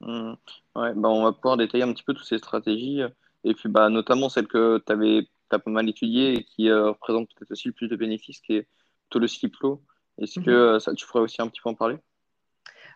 [0.00, 0.34] Mmh.
[0.76, 3.00] Ouais, bah on va pouvoir détailler un petit peu toutes ces stratégies
[3.44, 6.90] et puis bah, notamment celle que tu avais as pas mal étudiée et qui euh,
[6.90, 8.68] représente peut-être aussi le plus de bénéfices, qui est
[9.08, 9.80] plutôt le.
[10.20, 10.54] Est-ce que mmh.
[10.54, 11.96] euh, ça, tu ferais aussi un petit peu en parler?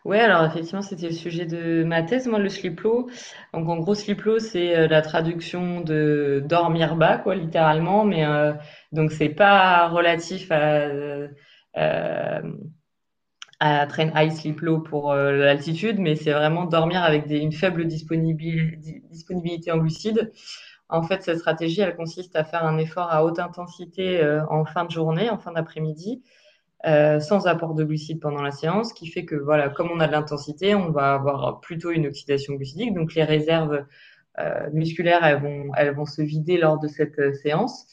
[0.04, 3.08] Ouais, alors effectivement, c'était le sujet de ma thèse, moi, le sleep low.
[3.54, 8.04] Donc, en gros, sleep low, c'est euh, la traduction de dormir bas, quoi, littéralement.
[8.04, 8.52] Mais euh,
[8.90, 11.28] donc, c'est pas relatif à, euh,
[13.60, 17.52] à train high sleep low pour euh, l'altitude, mais c'est vraiment dormir avec des, une
[17.52, 20.32] faible disponibilité, disponibilité en glucides.
[20.88, 24.20] En fait, cette stratégie, elle consiste à faire un effort à haute intensité
[24.50, 26.22] en fin de journée, en fin d'après-midi,
[26.84, 30.06] euh, sans apport de glucides pendant la séance, qui fait que, voilà, comme on a
[30.06, 32.94] de l'intensité, on va avoir plutôt une oxydation glucidique.
[32.94, 33.84] Donc, les réserves
[34.40, 37.86] euh, musculaires, elles vont, elles vont se vider lors de cette euh, séance.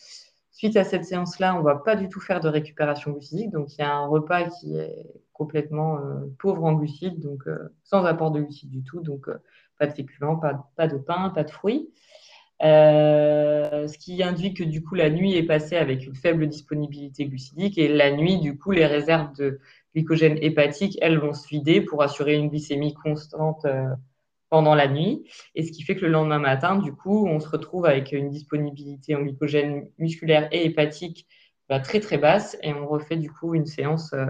[0.52, 3.52] Suite à cette séance-là, on va pas du tout faire de récupération glucidique.
[3.52, 6.00] Donc, il y a un repas qui est complètement
[6.38, 7.44] pauvre en glucides, donc
[7.86, 9.00] sans apport de glucides du tout.
[9.00, 9.30] Donc,
[9.78, 11.90] pas de féculents, pas de pain, pas de fruits.
[12.62, 17.26] Euh, ce qui induit que du coup la nuit est passée avec une faible disponibilité
[17.26, 19.62] glucidique et la nuit du coup les réserves de
[19.96, 23.88] glycogène hépatique elles vont se vider pour assurer une glycémie constante euh,
[24.50, 25.24] pendant la nuit.
[25.56, 28.30] Et ce qui fait que le lendemain matin du coup on se retrouve avec une
[28.30, 31.28] disponibilité en glycogène musculaire et hépatique
[31.70, 32.58] bah, très très basse.
[32.62, 34.26] Et on refait du coup une séance euh,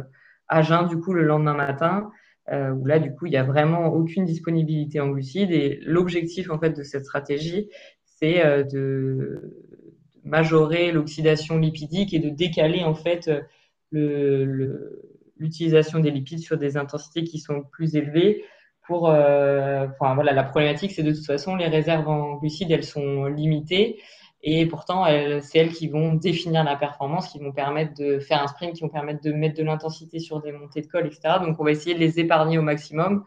[0.47, 2.11] à jeun du coup le lendemain matin
[2.51, 5.51] où là du coup il n'y a vraiment aucune disponibilité en glucides.
[5.51, 7.69] Et l'objectif en fait de cette stratégie
[8.19, 9.55] c'est euh, de
[10.23, 13.31] majorer l'oxydation lipidique et de décaler en fait
[13.91, 18.43] l'utilisation le, le, des lipides sur des intensités qui sont plus élevées.
[18.85, 22.83] Pour, euh, enfin voilà, la problématique, c'est de toute façon les réserves en glucides, elles
[22.83, 23.99] sont limitées
[24.41, 25.05] et pourtant
[25.41, 28.81] c'est elles qui vont définir la performance, qui vont permettre de faire un sprint, qui
[28.81, 31.35] vont permettre de mettre de l'intensité sur des montées de col, etc.
[31.41, 33.25] Donc on va essayer de les épargner au maximum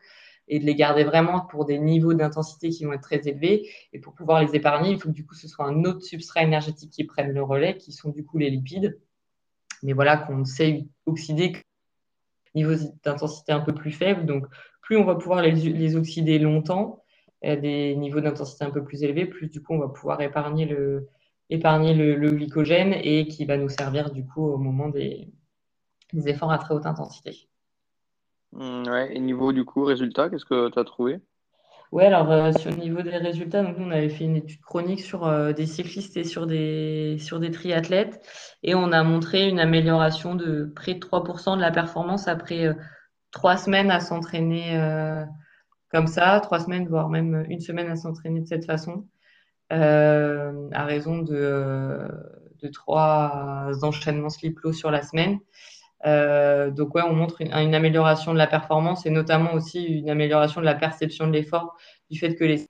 [0.49, 3.69] et de les garder vraiment pour des niveaux d'intensité qui vont être très élevés.
[3.93, 7.05] Et pour pouvoir les épargner, il faut que ce soit un autre substrat énergétique qui
[7.05, 8.99] prenne le relais, qui sont du coup les lipides.
[9.83, 11.53] Mais voilà, qu'on sait oxyder
[12.55, 12.75] niveau
[13.05, 14.27] d'intensité un peu plus faible.
[14.27, 14.47] Donc
[14.81, 17.03] plus on va pouvoir les, les oxyder longtemps,
[17.43, 20.65] à des niveaux d'intensité un peu plus élevés, plus du coup on va pouvoir épargner
[20.67, 21.09] le,
[21.51, 25.29] glycogène et qui va nous servir du coup au moment des
[26.13, 27.49] efforts à très haute intensité.
[28.53, 29.15] Mmh, ouais.
[29.17, 31.21] Et niveau du coup, résultat, qu'est-ce que tu as trouvé?
[31.93, 34.63] Ouais, alors euh, sur le niveau des résultats, donc nous, on avait fait une étude
[34.63, 38.27] chronique sur euh, des cyclistes et sur des, sur des triathlètes
[38.63, 42.75] et on a montré une amélioration de près de 3% de la performance après euh,
[43.31, 44.79] trois semaines à s'entraîner
[45.91, 49.07] comme ça, trois semaines, voire même une semaine à s'entraîner de cette façon,
[49.71, 52.09] à raison de,
[52.63, 55.39] de trois enchaînements slip-low sur la semaine.
[56.05, 60.11] Euh, donc ouais, on montre une, une, amélioration de la performance et notamment aussi une
[60.11, 61.77] amélioration de la perception de l'effort
[62.11, 62.67] du fait que les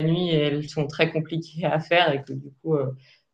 [0.00, 2.92] nuits elles sont très compliquées à faire et que du coup euh,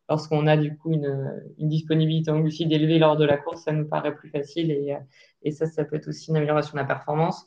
[0.09, 3.71] lorsqu'on a du coup une, une, disponibilité en glucides élevée lors de la course, ça
[3.71, 4.97] nous paraît plus facile et,
[5.43, 7.45] et ça, ça peut être aussi une amélioration de la performance.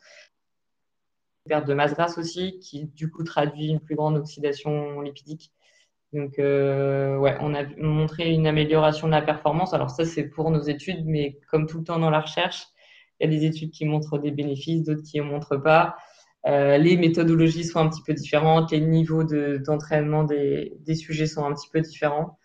[1.46, 5.52] Perte de masse grasse aussi, qui du coup traduit une plus grande oxydation lipidique.
[6.14, 9.74] Donc, euh, ouais, on a montré une amélioration de la performance.
[9.74, 12.68] Alors ça, c'est pour nos études, mais comme tout le temps dans la recherche,
[13.18, 15.96] il y a des études qui montrent des bénéfices, d'autres qui ne montrent pas.
[16.46, 21.44] Euh, les méthodologies sont un petit peu différentes, les niveaux d'entraînement de, des, sujets sont
[21.44, 22.38] un petit peu différents.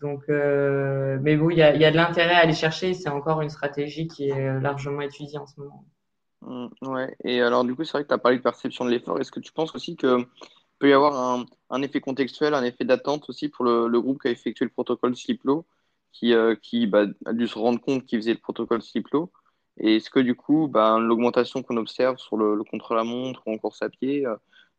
[0.00, 2.94] Donc, euh, mais bon, il y a, y a de l'intérêt à aller chercher.
[2.94, 5.84] C'est encore une stratégie qui est largement étudiée en ce moment.
[6.40, 7.14] Mmh, ouais.
[7.22, 9.20] Et alors, du coup, c'est vrai que tu as parlé de perception de l'effort.
[9.20, 10.26] Est-ce que tu penses aussi que
[10.78, 14.28] peut y avoir un, un, effet contextuel, un effet d'attente aussi pour le, groupe qui
[14.28, 15.66] a effectué le protocole Sliplo,
[16.12, 19.32] qui, euh, qui bah, a dû se rendre compte qu'il faisait le protocole Sliplo.
[19.78, 23.82] Et est-ce que du coup, bah, l'augmentation qu'on observe sur le, contre-la-montre ou en course
[23.82, 24.24] à pied,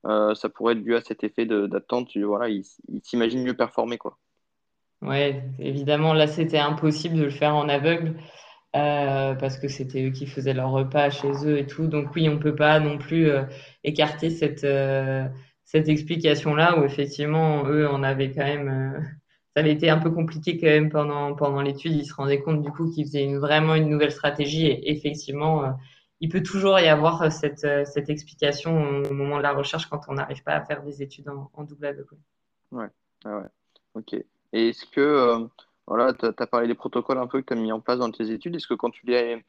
[0.05, 3.97] euh, ça pourrait être dû à cet effet d'attente Voilà, ils il s'imaginent mieux performer.
[3.97, 4.17] Quoi.
[5.01, 8.15] Ouais, évidemment, là, c'était impossible de le faire en aveugle.
[8.75, 11.87] Euh, parce que c'était eux qui faisaient leur repas chez eux et tout.
[11.87, 13.43] Donc oui, on peut pas non plus euh,
[13.85, 15.25] écarter cette, euh,
[15.65, 18.69] cette explication-là où effectivement, eux en avaient quand même.
[18.69, 18.99] Euh,
[19.55, 21.93] ça avait été un peu compliqué quand même pendant, pendant l'étude.
[21.93, 25.69] Ils se rendaient compte du coup qu'ils faisaient vraiment une nouvelle stratégie et effectivement, euh,
[26.19, 30.01] il peut toujours y avoir cette, euh, cette explication au moment de la recherche quand
[30.07, 32.17] on n'arrive pas à faire des études en, double aveugle.
[32.71, 32.89] Ouais,
[33.23, 33.47] ah ouais,
[33.95, 34.13] ok.
[34.53, 35.47] Et est-ce que,
[35.87, 38.11] voilà, tu as parlé des protocoles un peu que tu as mis en place dans
[38.11, 39.43] tes études, est-ce que quand tu les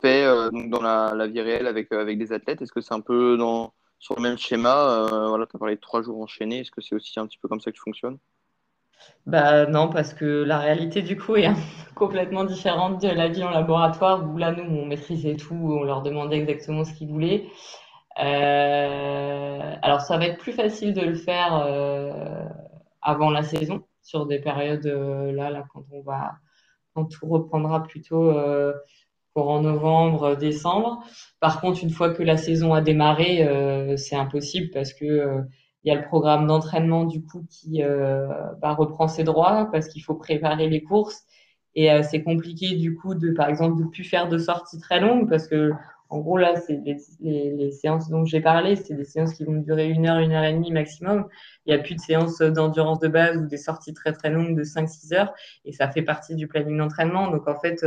[0.00, 3.36] fais dans la, la, vie réelle avec, avec des athlètes, est-ce que c'est un peu
[3.36, 3.72] dans
[4.02, 5.06] sur le même schéma.
[5.12, 6.60] Euh, voilà, tu as parlé de trois jours enchaînés.
[6.60, 8.18] Est-ce que c'est aussi un petit peu comme ça que tu fonctionnes?
[9.26, 11.48] Bah non, parce que la réalité du coup est
[11.94, 16.02] complètement différente de la vie en laboratoire où là nous on maîtrisait tout, on leur
[16.02, 17.46] demandait exactement ce qu'ils voulaient.
[18.18, 22.44] Euh, alors ça va être plus facile de le faire euh,
[23.00, 26.34] avant la saison, sur des périodes là, là quand on va,
[26.94, 28.32] quand tout reprendra plutôt
[29.34, 31.02] courant novembre, décembre.
[31.40, 35.40] Par contre, une fois que la saison a démarré, euh, c'est impossible parce que euh,
[35.84, 38.28] il y a le programme d'entraînement du coup qui euh,
[38.60, 41.22] bah, reprend ses droits parce qu'il faut préparer les courses
[41.74, 45.28] et c'est compliqué du coup de par exemple de plus faire de sorties très longues
[45.28, 45.72] parce que
[46.10, 46.78] en gros là c'est
[47.20, 50.44] les, séances dont j'ai parlé, c'est des séances qui vont durer une heure, une heure
[50.44, 51.26] et demie maximum.
[51.64, 54.54] Il n'y a plus de séances d'endurance de base ou des sorties très très longues
[54.54, 55.32] de 5-6 heures
[55.64, 57.30] et ça fait partie du planning d'entraînement.
[57.30, 57.82] Donc en fait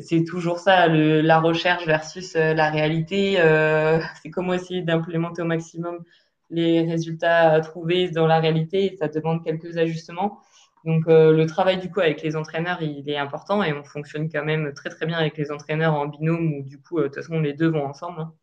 [0.00, 3.40] c'est toujours ça, la recherche versus euh, la réalité.
[3.40, 6.02] Euh, c'est comment essayer d'implémenter au maximum
[6.50, 8.96] les résultats trouvés dans la réalité.
[8.98, 10.38] ça demande quelques ajustements.
[10.84, 14.28] Donc euh, le travail du coup avec les entraîneurs, il est important et on fonctionne
[14.30, 17.16] quand même très très bien avec les entraîneurs en binôme où du coup, de toute
[17.16, 18.20] façon, les deux vont ensemble.
[18.20, 18.34] Hein.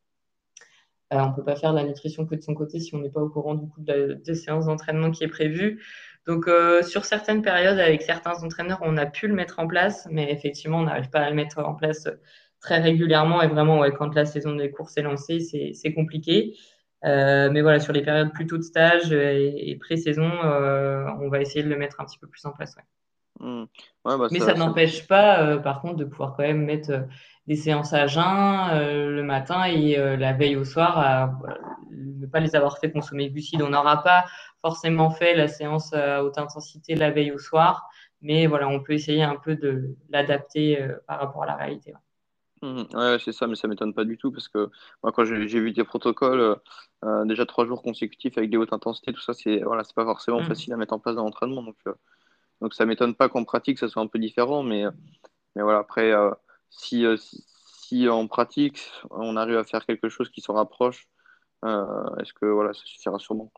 [1.12, 3.22] Euh, on peut pas faire la nutrition que de son côté si on n'est pas
[3.22, 5.84] au courant du coup de la, des séances d'entraînement qui est prévue.
[6.28, 10.08] Donc, euh, sur certaines périodes, avec certains entraîneurs, on a pu le mettre en place,
[10.12, 12.08] mais effectivement, on n'arrive pas à le mettre en place
[12.62, 13.42] très régulièrement.
[13.42, 16.56] Et vraiment, ouais, quand la saison des courses est lancée, c'est compliqué.
[17.06, 21.64] Euh, mais voilà, sur les périodes plutôt de stage et, pré-saison, euh, on va essayer
[21.64, 22.76] de le mettre un petit peu plus en place.
[22.76, 22.84] Ouais.
[23.40, 23.66] Mmh.
[24.06, 27.02] Ouais, bah, mais ça, n'empêche pas, euh, par contre, de pouvoir quand même mettre euh,
[27.48, 28.24] des séances à jeun
[28.72, 31.40] euh, le matin et la veille au soir, à,
[31.92, 33.62] ne pas les avoir fait consommer glucides.
[33.62, 34.26] On n'aura pas
[34.62, 37.90] forcément fait la séance à haute intensité la veille au soir,
[38.22, 41.94] mais voilà, on peut essayer un peu de l'adapter euh, par rapport à la réalité.
[41.94, 42.00] Ouais.
[42.62, 44.70] Mmh, c'est ça, mais ça m'étonne pas du tout parce que
[45.02, 46.58] moi, quand j'ai vu des protocoles,
[47.06, 50.04] euh, déjà trois jours consécutifs avec des hautes intensités, tout ça, c'est voilà, c'est pas
[50.04, 50.46] forcément mmh.
[50.46, 51.64] facile à mettre en place dans l'entraînement.
[51.64, 51.94] Donc, euh,
[52.60, 54.84] donc ça m'étonne pas qu'en pratique, ça soit un peu différent, mais,
[55.56, 56.14] mais voilà, après,
[56.70, 61.08] si, si, si, en pratique, on arrive à faire quelque chose qui se rapproche,
[61.64, 63.50] est-ce que voilà, ça suffira sûrement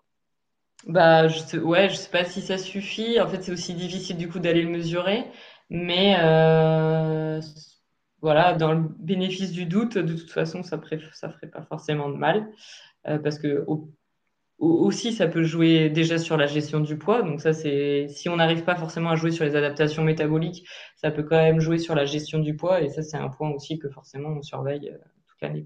[0.87, 3.19] bah, je sais, ouais, je sais pas si ça suffit.
[3.19, 5.25] En fait, c'est aussi difficile du coup d'aller le mesurer.
[5.69, 7.39] Mais euh,
[8.21, 12.09] voilà, dans le bénéfice du doute, de toute façon, ça ne ça ferait pas forcément
[12.09, 12.49] de mal.
[13.07, 13.65] Euh, parce que
[14.59, 17.23] aussi, ça peut jouer déjà sur la gestion du poids.
[17.23, 20.67] Donc ça, c'est si on n'arrive pas forcément à jouer sur les adaptations métaboliques,
[20.97, 22.81] ça peut quand même jouer sur la gestion du poids.
[22.81, 25.65] Et ça, c'est un point aussi que forcément on surveille euh, toute l'année.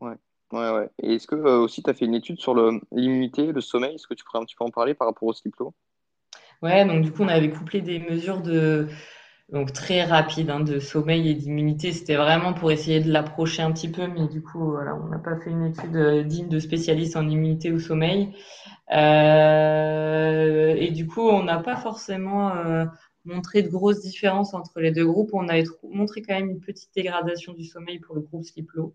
[0.00, 0.16] Ouais.
[0.52, 0.88] Ouais, ouais.
[1.02, 2.54] Et est-ce que euh, aussi tu as fait une étude sur
[2.92, 3.96] l'immunité, le sommeil?
[3.96, 5.74] Est-ce que tu pourrais un petit peu en parler par rapport au slip-low?
[6.62, 8.88] Ouais, donc du coup, on avait couplé des mesures de
[9.52, 11.92] donc très rapides hein, de sommeil et d'immunité.
[11.92, 15.18] C'était vraiment pour essayer de l'approcher un petit peu, mais du coup, voilà, on n'a
[15.18, 18.32] pas fait une étude euh, digne de spécialiste en immunité ou sommeil.
[18.92, 22.52] Euh, et du coup, on n'a pas forcément
[23.24, 25.30] montré de grosses différences entre les deux groupes.
[25.32, 28.94] On a montré quand même une petite dégradation du sommeil pour le groupe Sliplo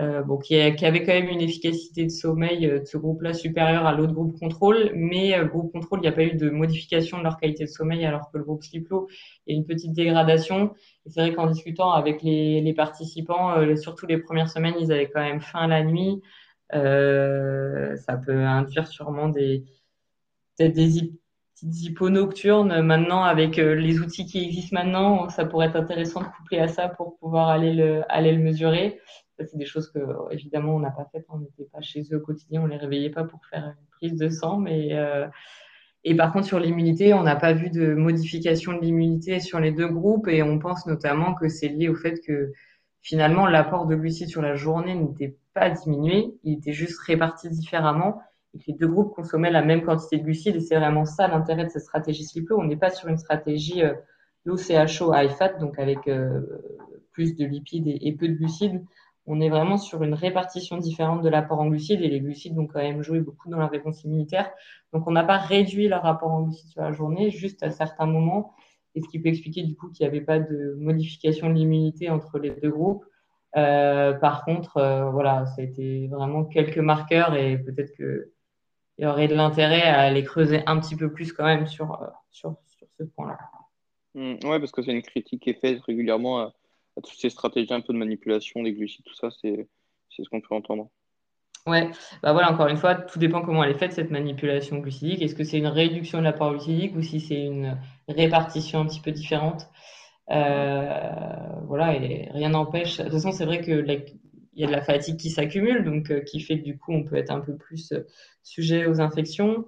[0.00, 3.92] euh, qui, avait quand même une efficacité de sommeil euh, de ce groupe-là supérieure à
[3.92, 7.22] l'autre groupe contrôle, mais euh, groupe contrôle, il n'y a pas eu de modification de
[7.22, 10.74] leur qualité de sommeil, alors que le groupe y a une petite dégradation.
[11.06, 15.22] C'est vrai qu'en discutant avec les, participants, euh, surtout les premières semaines, ils avaient quand
[15.22, 16.20] même faim la nuit.
[16.74, 19.64] Euh, ça peut induire sûrement des
[20.58, 22.80] des petites hypo nocturnes.
[22.82, 26.88] Maintenant, avec les outils qui existent maintenant, ça pourrait être intéressant de coupler à ça
[26.88, 29.00] pour pouvoir aller le, aller le mesurer
[29.38, 29.98] c'est des choses que,
[30.30, 31.26] évidemment, on n'a pas faites.
[31.28, 34.16] On n'était pas chez eux au quotidien, on les réveillait pas pour faire une prise
[34.16, 34.58] de sang.
[34.58, 35.26] Mais, euh,
[36.04, 39.72] et par contre, sur l'immunité, on n'a pas vu de modification de l'immunité sur les
[39.72, 40.28] deux groupes.
[40.28, 42.52] Et on pense notamment que c'est lié au fait que
[43.00, 46.34] finalement, l'apport de glucides sur la journée n'était pas diminué.
[46.44, 48.20] Il était juste réparti différemment.
[48.54, 50.56] Et que les deux groupes consommaient la même quantité de glucides.
[50.56, 52.60] Et c'est vraiment ça l'intérêt de cette stratégie SLIPLO.
[52.60, 53.94] On n'est pas sur une stratégie euh,
[54.44, 56.40] low CHO high fat, donc avec euh,
[57.12, 58.84] plus de lipides et peu de glucides
[59.26, 62.66] on est vraiment sur une répartition différente de l'apport en glucides et les glucides vont
[62.66, 64.50] quand même jouer beaucoup dans la réponse immunitaire.
[64.92, 68.06] Donc on n'a pas réduit leur rapport en glucides sur la journée, juste à certains
[68.06, 68.54] moments,
[68.94, 72.10] et ce qui peut expliquer du coup qu'il n'y avait pas de modification de l'immunité
[72.10, 73.04] entre les deux groupes.
[73.56, 78.26] Euh, par contre, euh, voilà, ça a été vraiment quelques marqueurs et peut-être qu'il
[78.98, 82.06] y aurait de l'intérêt à les creuser un petit peu plus quand même sur, euh,
[82.30, 83.38] sur, sur ce point-là.
[84.14, 86.52] Mmh, ouais, parce que c'est une critique qui est faite régulièrement
[87.02, 89.68] toutes ces stratégies un peu de manipulation des glucides, tout ça, c'est
[90.10, 90.90] ce qu'on peut entendre.
[91.66, 91.90] Ouais,
[92.22, 95.22] bah voilà, encore une fois, tout dépend comment elle est faite, cette manipulation glucidique.
[95.22, 99.00] Est-ce que c'est une réduction de l'apport glucidique ou si c'est une répartition un petit
[99.00, 99.66] peu différente?
[100.30, 101.10] Euh,
[101.66, 102.98] Voilà, et rien n'empêche.
[102.98, 103.84] De toute façon, c'est vrai que
[104.56, 106.92] il y a de la fatigue qui s'accumule, donc euh, qui fait que du coup,
[106.92, 108.06] on peut être un peu plus euh,
[108.42, 109.66] sujet aux infections.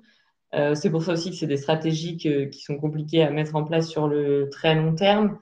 [0.74, 3.88] C'est pour ça aussi que c'est des stratégies qui sont compliquées à mettre en place
[3.90, 5.38] sur le très long terme.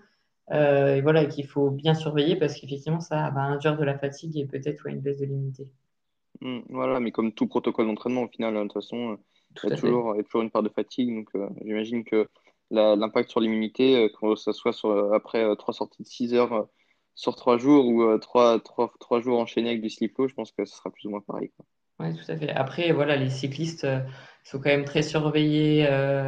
[0.53, 4.37] Euh, et voilà, qu'il faut bien surveiller parce qu'effectivement, ça va induire de la fatigue
[4.37, 5.71] et peut-être une baisse de l'immunité.
[6.41, 9.19] Mmh, voilà, mais comme tout protocole d'entraînement, au final, hein, de toute façon,
[9.63, 11.15] il y, a toujours, toujours, une part de fatigue.
[11.15, 12.29] Donc, euh, j'imagine que
[12.71, 16.67] l'impact sur l'immunité, que ce soit sur, après trois sorties de 6 heures
[17.15, 20.65] sur trois jours ou trois, trois, trois, jours enchaînés avec du slip je pense que
[20.65, 21.53] ce sera plus ou moins pareil.
[22.01, 22.51] Oui, tout à fait.
[22.51, 23.87] Après, voilà, les cyclistes
[24.43, 25.87] sont quand même très surveillés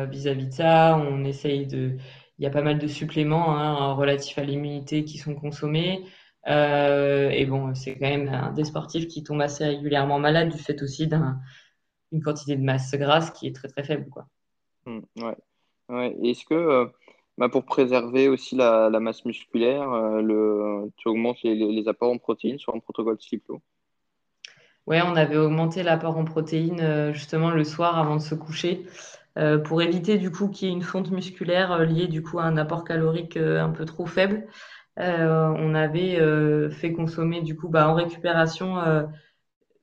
[0.08, 0.96] vis-à-vis de ça.
[0.96, 1.96] On essaye de.
[2.38, 6.04] Il y a pas mal de suppléments hein, relatifs à l'immunité qui sont consommés.
[6.48, 10.58] Euh, et bon, c'est quand même un des sportifs qui tombe assez régulièrement malade du
[10.58, 14.08] fait aussi d'une quantité de masse grasse qui est très très faible.
[14.10, 14.26] Quoi.
[14.86, 15.36] Mmh, ouais.
[15.88, 16.16] ouais.
[16.22, 16.86] Est-ce que euh,
[17.36, 22.12] bah pour préserver aussi la, la masse musculaire, euh, le, tu augmentes les, les, apports
[22.12, 23.60] en protéines sur un protocole Sliplo
[24.86, 28.86] Ouais, on avait augmenté l'apport en protéines justement le soir avant de se coucher.
[29.64, 32.56] Pour éviter du coup qu'il y ait une fonte musculaire liée du coup à un
[32.56, 34.46] apport calorique un peu trop faible.
[34.98, 39.02] Euh, on avait euh, fait consommer du coup bah, en récupération euh,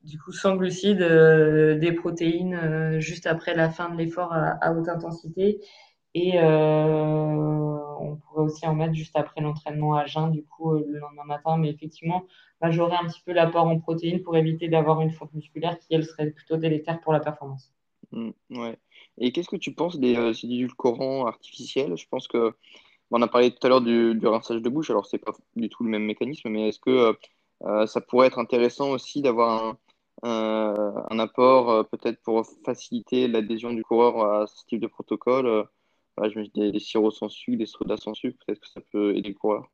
[0.02, 5.60] du coup sans glucides des protéines juste après la fin de l'effort à, haute intensité
[6.14, 11.24] et on pourrait aussi en mettre juste après l'entraînement à jeun, du coup, le lendemain
[11.24, 11.56] matin.
[11.56, 12.24] Mais effectivement,
[12.60, 16.04] majorer un petit peu l'apport en protéines pour éviter d'avoir une fonte musculaire qui, elle,
[16.04, 17.72] serait plutôt délétère pour la performance.
[18.12, 18.78] Mmh, ouais.
[19.18, 21.96] Et qu'est-ce que tu penses des euh, édulcorants artificiels?
[21.96, 22.54] Je pense que
[23.10, 25.84] on a parlé tout à l'heure du, rinçage de bouche, alors c'est pas du tout
[25.84, 27.12] le même mécanisme, mais est-ce que euh,
[27.64, 29.76] euh, ça pourrait être intéressant aussi d'avoir
[30.22, 35.68] un, apport peut-être pour faciliter l'adhésion du coureur à ce type de protocole?
[36.18, 38.80] Je me dis des, des sirops sans sucre, des sodas sans sucre, peut-être que ça
[38.92, 39.68] peut aider le coureur.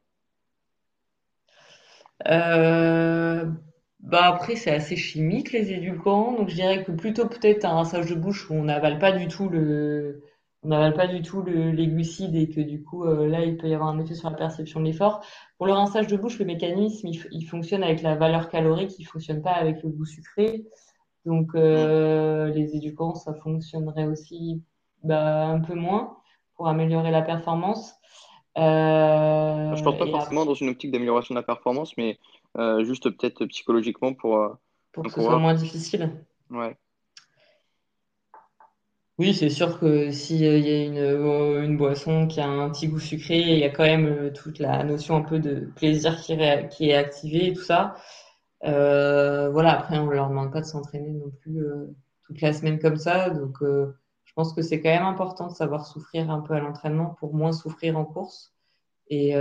[4.11, 8.07] Bah après, c'est assez chimique les édulcorants, donc je dirais que plutôt peut-être un rinçage
[8.07, 10.25] de bouche où on n'avale pas du tout le,
[10.65, 13.69] on n'avale pas du tout les glucides et que du coup, euh, là, il peut
[13.69, 15.25] y avoir un effet sur la perception de l'effort.
[15.57, 19.43] Pour le rinçage de bouche, le mécanisme, il, fonctionne avec la valeur calorique, il fonctionne
[19.43, 20.65] pas avec le goût sucré.
[21.25, 24.61] Donc, euh, les éducants, ça fonctionnerait aussi
[25.05, 26.17] bah, un peu moins
[26.57, 27.95] pour améliorer la performance.
[28.59, 32.19] Euh, je pense pas forcément dans une optique d'amélioration de la performance, mais
[32.59, 34.59] euh, juste peut-être psychologiquement pour.
[34.93, 36.11] pour que ce soit moins difficile.
[36.51, 36.77] Ouais.
[39.21, 42.89] Oui, c'est sûr que s'il y a une, euh, une boisson qui a un petit
[42.89, 46.19] goût sucré, il y a quand même euh, toute la notion un peu de plaisir
[46.23, 46.39] qui,
[46.71, 47.97] qui est activée et tout ça.
[48.65, 51.63] Euh, voilà, après, on ne leur demande pas de s'entraîner non plus
[52.25, 53.29] toute la semaine comme ça.
[53.29, 57.15] Donc, je pense que c'est quand même important de savoir souffrir un peu à l'entraînement
[57.21, 58.55] pour moins souffrir en course.
[59.09, 59.35] Et,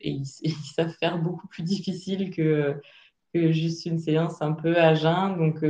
[0.00, 0.26] et ils,
[0.76, 2.80] savent faire beaucoup plus difficile que,
[3.34, 5.36] que juste une séance un peu à jeun.
[5.36, 5.62] Donc,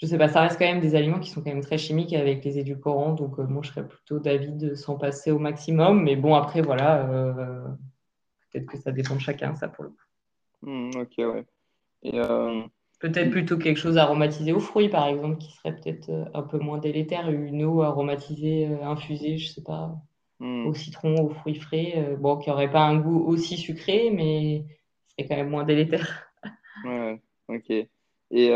[0.00, 2.12] je sais pas, ça reste quand même des aliments qui sont quand même très chimiques
[2.12, 3.14] avec les édulcorants.
[3.14, 6.04] Donc, euh, moi, je serais plutôt d'avis de s'en passer au maximum.
[6.04, 7.64] Mais bon, après, voilà, euh,
[8.50, 9.96] peut-être que ça dépend de chacun, ça, pour le coup.
[10.62, 11.44] Hmm, ok, ouais.
[12.14, 12.62] Euh,
[13.00, 16.78] peut-être plutôt quelque chose aromatisé aux fruits, par exemple, qui serait peut-être un peu moins
[16.78, 17.28] délétère.
[17.28, 19.96] Une eau aromatisée, infusée, je sais pas,
[20.40, 20.66] hmm.
[20.66, 22.16] au citron, aux fruits frais.
[22.18, 24.64] bon, qui n'aurait pas un goût aussi sucré, mais
[25.10, 26.30] serait quand même moins délétère.
[26.84, 27.70] ouais, ok.
[28.30, 28.52] Et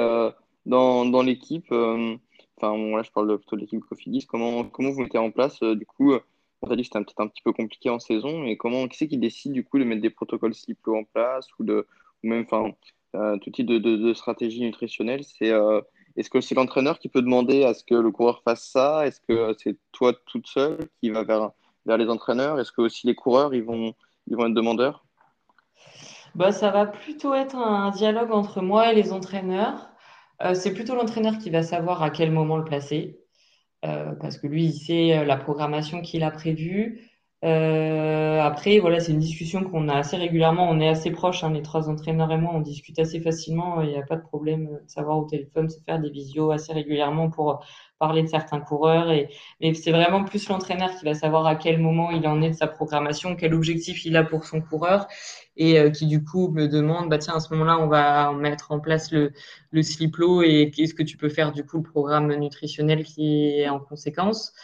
[0.66, 2.16] dans, dans l'équipe, euh,
[2.56, 5.74] enfin, là, je parle plutôt de l'équipe Cofidis, comment, comment vous mettez en place, euh,
[5.74, 6.14] du coup,
[6.62, 8.98] on a dit que c'était peut-être un petit peu compliqué en saison, et comment, qui
[8.98, 11.86] c'est qui décide, du coup, de mettre des protocoles CIPLO en place, ou, de,
[12.22, 12.72] ou même, enfin,
[13.16, 15.52] euh, tout type de, de, stratégie nutritionnelle, c'est,
[16.16, 19.06] est-ce que c'est l'entraîneur qui peut demander à ce que le coureur fasse ça?
[19.06, 21.50] Est-ce que c'est toi toute seule qui va vers,
[21.86, 22.60] vers les entraîneurs?
[22.60, 23.94] Est-ce que aussi les coureurs, ils vont,
[24.26, 25.04] ils vont être demandeurs?
[26.34, 29.90] Bah, Ça va plutôt être un dialogue entre moi et les entraîneurs.
[30.42, 33.20] Euh, c'est plutôt l'entraîneur qui va savoir à quel moment le placer,
[33.84, 37.11] euh, parce que lui, il sait euh, la programmation qu'il a prévue.
[37.42, 40.68] Après, voilà, c'est une discussion qu'on a assez régulièrement.
[40.70, 43.82] On est assez proches, hein, les trois entraîneurs et moi, on discute assez facilement.
[43.82, 46.72] Il n'y a pas de problème de savoir au téléphone, se faire des visios assez
[46.72, 47.64] régulièrement pour
[47.98, 49.10] parler de certains coureurs.
[49.10, 49.28] Et,
[49.60, 52.54] mais c'est vraiment plus l'entraîneur qui va savoir à quel moment il en est de
[52.56, 55.06] sa programmation, quel objectif il a pour son coureur
[55.56, 58.72] et euh, qui du coup me demande bah tiens à ce moment-là on va mettre
[58.72, 59.32] en place le,
[59.70, 63.68] le sliplo et qu'est-ce que tu peux faire du coup le programme nutritionnel qui est
[63.68, 64.54] en conséquence.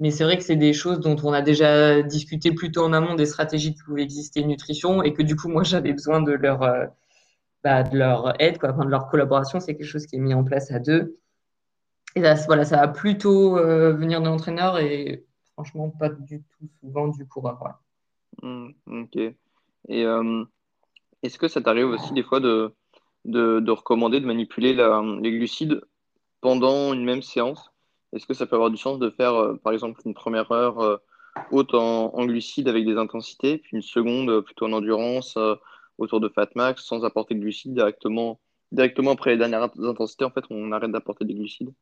[0.00, 2.94] Mais c'est vrai que c'est des choses dont on a déjà discuté plus tôt en
[2.94, 6.32] amont des stratégies qui pouvaient exister nutrition et que du coup moi j'avais besoin de
[6.32, 6.86] leur euh,
[7.62, 9.60] bah, de leur aide quoi, de leur collaboration.
[9.60, 11.18] C'est quelque chose qui est mis en place à deux.
[12.16, 16.68] Et là, voilà, ça va plutôt euh, venir de l'entraîneur et franchement pas du tout
[16.80, 17.58] souvent du coureur.
[18.42, 19.16] Mmh, ok.
[19.16, 20.44] Et euh,
[21.22, 22.74] est-ce que ça t'arrive aussi des fois de,
[23.26, 25.82] de, recommander de manipuler les glucides
[26.40, 27.69] pendant une même séance?
[28.12, 30.80] Est-ce que ça peut avoir du sens de faire, euh, par exemple, une première heure
[30.80, 30.96] euh,
[31.50, 35.38] haute en, glucides avec des intensités, puis une seconde plutôt en endurance
[35.98, 38.40] autour de fat max sans apporter de glucides directement,
[38.72, 41.72] directement après les dernières intensités En fait, on arrête d'apporter des glucides?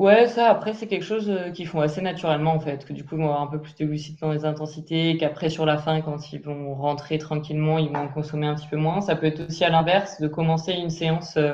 [0.00, 2.86] Ouais, ça, après, c'est quelque chose euh, qu'ils font assez naturellement, en fait.
[2.86, 5.50] Que du coup, ils vont avoir un peu plus de glucides dans les intensités, qu'après,
[5.50, 9.02] sur la fin, quand ils vont rentrer tranquillement, ils vont consommer un petit peu moins.
[9.02, 11.52] Ça peut être aussi à l'inverse, de commencer une séance, euh,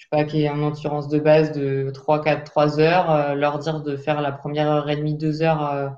[0.00, 3.34] je sais pas, qui est en endurance de base de 3, 4, 3 heures, euh,
[3.34, 5.90] leur dire de faire la première heure et demie, 2 heures euh,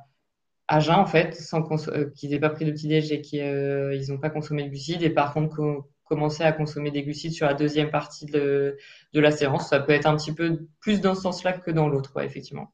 [0.66, 3.94] à jeun, en fait, sans euh, qu'ils aient pas pris de petit-déj et qu'ils euh,
[3.94, 5.05] ils ont pas consommé de glucides.
[5.05, 8.76] Et par contre, co- commencer à consommer des glucides sur la deuxième partie de,
[9.12, 9.68] de la séance.
[9.68, 12.72] Ça peut être un petit peu plus dans ce sens-là que dans l'autre, effectivement.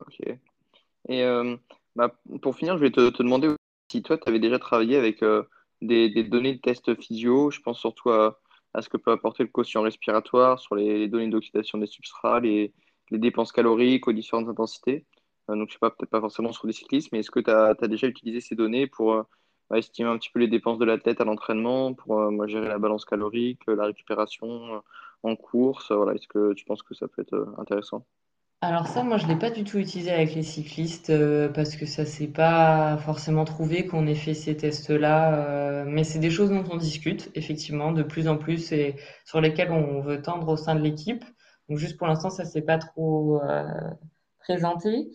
[0.00, 0.20] Ok.
[1.08, 1.24] Et
[1.96, 3.48] bah, pour finir, je vais te, demander
[3.90, 5.24] si toi, tu avais déjà travaillé avec
[5.80, 7.50] des, des données de tests physio.
[7.50, 8.38] Je pense surtout à,
[8.74, 12.72] à ce que peut apporter le quotient respiratoire, sur les, données d'oxydation des substrats, les,
[13.10, 15.06] dépenses caloriques aux différentes intensités.
[15.50, 17.50] Euh, donc, je sais pas, peut-être pas forcément sur des cyclistes, mais est-ce que tu
[17.50, 19.22] as, déjà utilisé ces données pour euh,
[19.74, 23.04] estimer un petit peu les dépenses de l'athlète à l'entraînement, pour euh, gérer la balance
[23.04, 24.82] calorique, la récupération
[25.22, 25.92] en course?
[25.92, 28.06] voilà, est-ce que tu penses que ça peut être intéressant?
[28.60, 31.86] Alors ça, moi, je l'ai pas du tout utilisé avec les cyclistes euh, parce que
[31.86, 35.34] ça s'est pas forcément trouvé qu'on ait fait ces tests-là.
[35.48, 39.40] euh, mais c'est des choses dont on discute, effectivement, de plus en plus et sur
[39.40, 41.24] lesquelles on veut tendre au sein de l'équipe.
[41.68, 43.64] Donc juste pour l'instant, ça s'est pas trop euh,
[44.40, 45.08] présenté.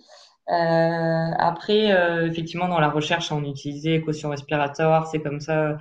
[0.48, 1.88] Après,
[2.28, 5.78] effectivement, dans la recherche, on utilisait quotient respiratoire, c'est comme ça.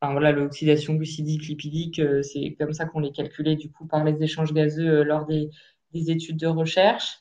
[0.00, 4.22] Enfin voilà, l'oxydation glucidique, lipidique, c'est comme ça qu'on les calculait du coup par les
[4.22, 5.50] échanges gazeux lors des,
[5.92, 7.20] des études de recherche.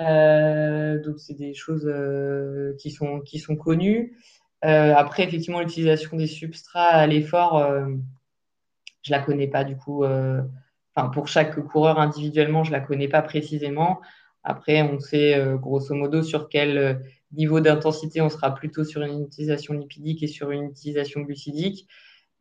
[0.00, 4.16] Euh, donc c'est des choses euh, qui sont qui connues.
[4.64, 7.64] Euh, après, effectivement, l'utilisation des substrats à l'effort,
[9.02, 10.04] je la connais pas du coup.
[11.12, 14.00] pour chaque coureur individuellement, je la connais pas précisément.
[14.42, 17.02] Après, on sait grosso modo sur quel
[17.32, 21.86] niveau d'intensité on sera plutôt sur une utilisation lipidique et sur une utilisation glucidique.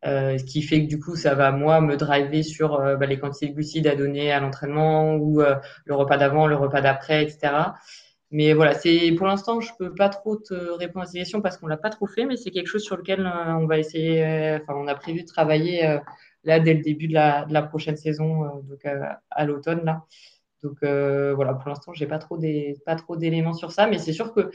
[0.05, 3.07] Euh, ce qui fait que du coup, ça va moi me driver sur euh, bah,
[3.07, 6.81] les quantités de glucides à donner à l'entraînement ou euh, le repas d'avant, le repas
[6.81, 7.53] d'après, etc.
[8.31, 11.57] Mais voilà, c'est pour l'instant, je peux pas trop te répondre à ces questions parce
[11.57, 14.57] qu'on l'a pas trop fait, mais c'est quelque chose sur lequel on va essayer.
[14.61, 15.99] Enfin, on a prévu de travailler
[16.43, 18.85] là dès le début de la, prochaine saison, donc
[19.29, 20.05] à l'automne là.
[20.63, 24.13] Donc voilà, pour l'instant, j'ai pas trop des, pas trop d'éléments sur ça, mais c'est
[24.13, 24.51] sûr que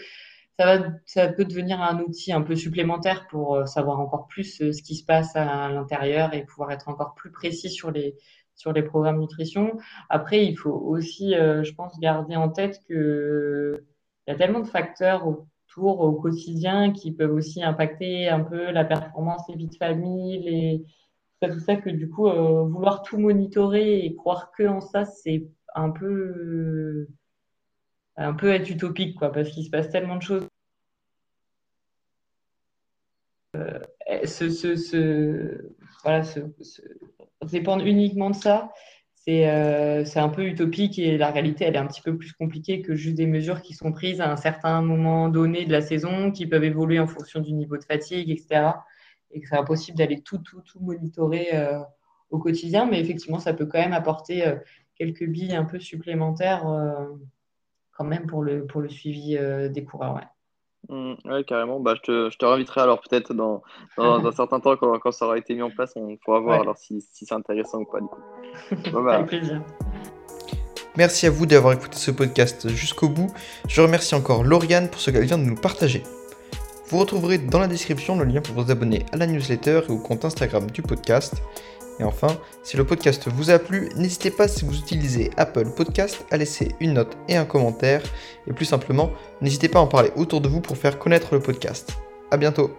[1.07, 4.83] ça peut devenir un outil un peu supplémentaire pour euh, savoir encore plus euh, ce
[4.83, 8.17] qui se passe à l'intérieur et pouvoir être encore plus précis sur les,
[8.55, 9.79] sur les programmes nutrition.
[10.09, 13.85] Après, il faut aussi, euh, je pense, garder en tête que
[14.27, 18.71] il y a tellement de facteurs autour au quotidien qui peuvent aussi impacter un peu
[18.71, 20.85] la performance, les vies de famille, les,
[21.49, 25.91] tout ça, que du coup, vouloir tout monitorer et croire que en ça, c'est un
[25.91, 27.09] peu,
[28.17, 30.50] un peu être utopique, quoi, parce qu'il se passe tellement de choses
[34.25, 35.73] se, se,
[37.47, 38.73] dépendre uniquement de ça,
[39.15, 42.33] c'est euh, c'est un peu utopique et la réalité, elle est un petit peu plus
[42.33, 45.83] compliquée que juste des mesures qui sont prises à un certain moment donné de la
[45.83, 48.73] saison, qui peuvent évoluer en fonction du niveau de fatigue, etc.
[49.31, 51.79] Et que c'est impossible d'aller tout, tout, tout monitorer euh,
[52.31, 54.57] au quotidien, mais effectivement, ça peut quand même apporter euh,
[54.97, 56.65] quelques billes un peu supplémentaires
[57.93, 59.39] quand même pour le, suivi
[59.71, 60.21] des coureurs.
[60.89, 61.79] Hmm, ouais, carrément.
[61.81, 63.63] Bah, je te, je te réinviterai alors peut-être dans,
[63.97, 66.41] dans, dans un certain temps quand, quand ça aura été mis en place, on pourra
[66.41, 68.21] voir Ouais, alors si, si c'est intéressant ou pas du coup.
[68.93, 69.63] Bon, avec bah, plaisir.
[70.97, 73.33] Merci à vous d'avoir écouté ce podcast jusqu'au bout.
[73.69, 76.03] Je remercie encore Lauriane pour ce qu'elle vient de nous partager.
[76.89, 79.99] Vous retrouverez dans la description le lien pour vous abonner à la newsletter et au
[79.99, 81.41] compte Instagram du podcast.
[82.01, 82.29] Et enfin,
[82.63, 86.75] si le podcast vous a plu, n'hésitez pas si vous utilisez Apple Podcast à laisser
[86.81, 88.03] une note et un commentaire.
[88.47, 89.11] Et plus simplement,
[89.43, 91.93] n'hésitez pas à en parler autour de vous pour faire connaître le podcast.
[92.31, 92.71] A bientôt